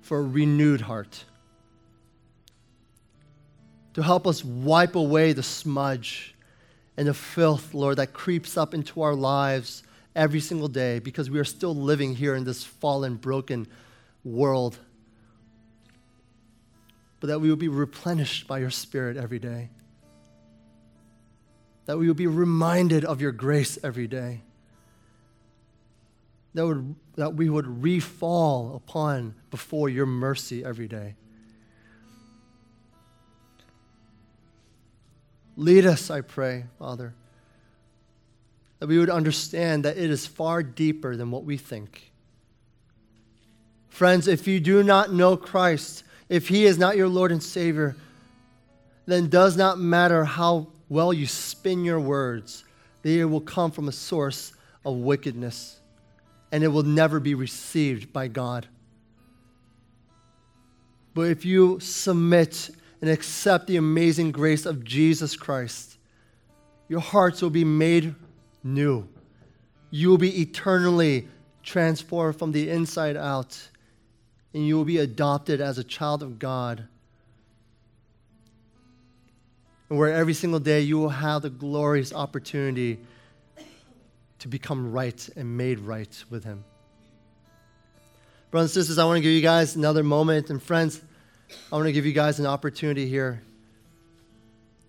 for 0.00 0.20
a 0.20 0.22
renewed 0.22 0.80
heart. 0.80 1.26
To 3.92 4.02
help 4.02 4.26
us 4.26 4.42
wipe 4.42 4.96
away 4.96 5.34
the 5.34 5.42
smudge 5.42 6.34
and 6.96 7.06
the 7.06 7.12
filth, 7.12 7.74
Lord, 7.74 7.98
that 7.98 8.14
creeps 8.14 8.56
up 8.56 8.72
into 8.72 9.02
our 9.02 9.14
lives 9.14 9.82
every 10.16 10.40
single 10.40 10.68
day 10.68 11.00
because 11.00 11.28
we 11.28 11.38
are 11.38 11.44
still 11.44 11.76
living 11.76 12.14
here 12.14 12.34
in 12.34 12.44
this 12.44 12.64
fallen, 12.64 13.16
broken 13.16 13.66
world 14.24 14.78
but 17.22 17.28
that 17.28 17.38
we 17.38 17.48
will 17.48 17.54
be 17.54 17.68
replenished 17.68 18.48
by 18.48 18.58
your 18.58 18.68
Spirit 18.68 19.16
every 19.16 19.38
day. 19.38 19.70
That 21.86 21.96
we 21.96 22.08
will 22.08 22.14
be 22.14 22.26
reminded 22.26 23.04
of 23.04 23.20
your 23.20 23.30
grace 23.30 23.78
every 23.84 24.08
day. 24.08 24.42
That, 26.54 26.66
would, 26.66 26.96
that 27.14 27.34
we 27.34 27.48
would 27.48 27.80
refall 27.80 28.74
upon 28.74 29.36
before 29.52 29.88
your 29.88 30.04
mercy 30.04 30.64
every 30.64 30.88
day. 30.88 31.14
Lead 35.56 35.86
us, 35.86 36.10
I 36.10 36.22
pray, 36.22 36.64
Father, 36.76 37.14
that 38.80 38.88
we 38.88 38.98
would 38.98 39.10
understand 39.10 39.84
that 39.84 39.96
it 39.96 40.10
is 40.10 40.26
far 40.26 40.64
deeper 40.64 41.14
than 41.14 41.30
what 41.30 41.44
we 41.44 41.56
think. 41.56 42.10
Friends, 43.88 44.26
if 44.26 44.48
you 44.48 44.58
do 44.58 44.82
not 44.82 45.12
know 45.12 45.36
Christ, 45.36 46.02
if 46.32 46.48
He 46.48 46.64
is 46.64 46.78
not 46.78 46.96
your 46.96 47.08
Lord 47.08 47.30
and 47.30 47.42
Savior, 47.42 47.94
then 49.04 49.28
does 49.28 49.54
not 49.54 49.78
matter 49.78 50.24
how 50.24 50.68
well 50.88 51.12
you 51.12 51.26
spin 51.26 51.84
your 51.84 52.00
words, 52.00 52.64
they 53.02 53.22
will 53.26 53.42
come 53.42 53.70
from 53.70 53.86
a 53.86 53.92
source 53.92 54.54
of 54.82 54.96
wickedness, 54.96 55.78
and 56.50 56.64
it 56.64 56.68
will 56.68 56.84
never 56.84 57.20
be 57.20 57.34
received 57.34 58.14
by 58.14 58.28
God. 58.28 58.66
But 61.12 61.28
if 61.28 61.44
you 61.44 61.78
submit 61.80 62.70
and 63.02 63.10
accept 63.10 63.66
the 63.66 63.76
amazing 63.76 64.32
grace 64.32 64.64
of 64.64 64.84
Jesus 64.84 65.36
Christ, 65.36 65.98
your 66.88 67.00
hearts 67.00 67.42
will 67.42 67.50
be 67.50 67.64
made 67.64 68.14
new. 68.64 69.06
You 69.90 70.08
will 70.08 70.18
be 70.18 70.40
eternally 70.40 71.28
transformed 71.62 72.38
from 72.38 72.52
the 72.52 72.70
inside 72.70 73.18
out 73.18 73.68
and 74.54 74.66
you 74.66 74.76
will 74.76 74.84
be 74.84 74.98
adopted 74.98 75.60
as 75.60 75.78
a 75.78 75.84
child 75.84 76.22
of 76.22 76.38
God. 76.38 76.86
And 79.88 79.98
where 79.98 80.12
every 80.12 80.34
single 80.34 80.60
day 80.60 80.80
you 80.80 80.98
will 80.98 81.10
have 81.10 81.42
the 81.42 81.50
glorious 81.50 82.12
opportunity 82.12 82.98
to 84.38 84.48
become 84.48 84.92
right 84.92 85.28
and 85.36 85.56
made 85.56 85.78
right 85.78 86.24
with 86.30 86.44
Him. 86.44 86.64
Brothers 88.50 88.76
and 88.76 88.82
sisters, 88.82 88.98
I 88.98 89.04
want 89.04 89.18
to 89.18 89.22
give 89.22 89.32
you 89.32 89.40
guys 89.40 89.76
another 89.76 90.02
moment. 90.02 90.50
And 90.50 90.62
friends, 90.62 91.00
I 91.70 91.76
want 91.76 91.86
to 91.86 91.92
give 91.92 92.04
you 92.04 92.12
guys 92.12 92.38
an 92.38 92.46
opportunity 92.46 93.06
here 93.06 93.42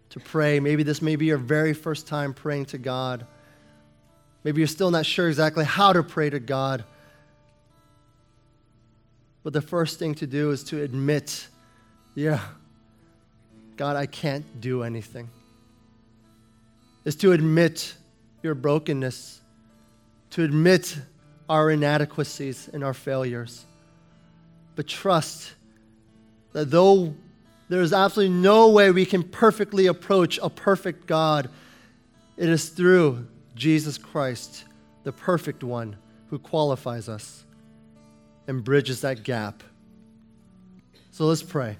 to 0.10 0.20
pray. 0.20 0.60
Maybe 0.60 0.84
this 0.84 1.02
may 1.02 1.16
be 1.16 1.28
your 1.28 1.38
very 1.38 1.74
first 1.74 2.08
time 2.08 2.34
praying 2.34 2.66
to 2.66 2.78
God. 2.78 3.26
Maybe 4.44 4.60
you're 4.60 4.68
still 4.68 4.92
not 4.92 5.06
sure 5.06 5.30
exactly 5.30 5.66
how 5.66 5.94
to 5.94 6.04
pray 6.04 6.30
to 6.30 6.40
God. 6.40 6.84
But 9.44 9.54
the 9.54 9.62
first 9.62 10.00
thing 10.00 10.16
to 10.16 10.28
do 10.28 10.52
is 10.52 10.64
to 10.66 10.82
admit, 10.82 11.48
yeah, 12.16 12.40
God, 13.76 13.96
I 13.96 14.06
can't 14.06 14.62
do 14.62 14.84
anything. 14.84 15.30
Is 17.04 17.16
to 17.18 17.34
admit 17.34 17.96
your 18.42 18.56
brokenness, 18.56 19.42
to 20.32 20.44
admit 20.44 20.98
our 21.50 21.70
inadequacies 21.70 22.70
and 22.72 22.84
our 22.84 22.94
failures. 22.94 23.66
but 24.76 24.88
trust 24.88 25.54
that 26.54 26.72
though 26.72 27.14
there 27.70 27.82
is 27.82 27.94
absolutely 27.94 28.36
no 28.36 28.70
way 28.70 28.90
we 28.90 29.06
can 29.06 29.22
perfectly 29.22 29.86
approach 29.86 30.40
a 30.42 30.50
perfect 30.50 31.06
God, 31.06 31.50
it 32.38 32.50
is 32.50 32.70
through 32.70 33.28
Jesus 33.56 34.00
Christ, 34.00 34.64
the 35.04 35.12
perfect 35.12 35.64
one, 35.64 35.96
who 36.30 36.40
qualifies 36.40 37.08
us 37.08 37.44
and 38.48 38.64
bridges 38.64 39.02
that 39.02 39.24
gap. 39.24 39.64
So 41.12 41.26
let's 41.26 41.44
pray. 41.44 41.78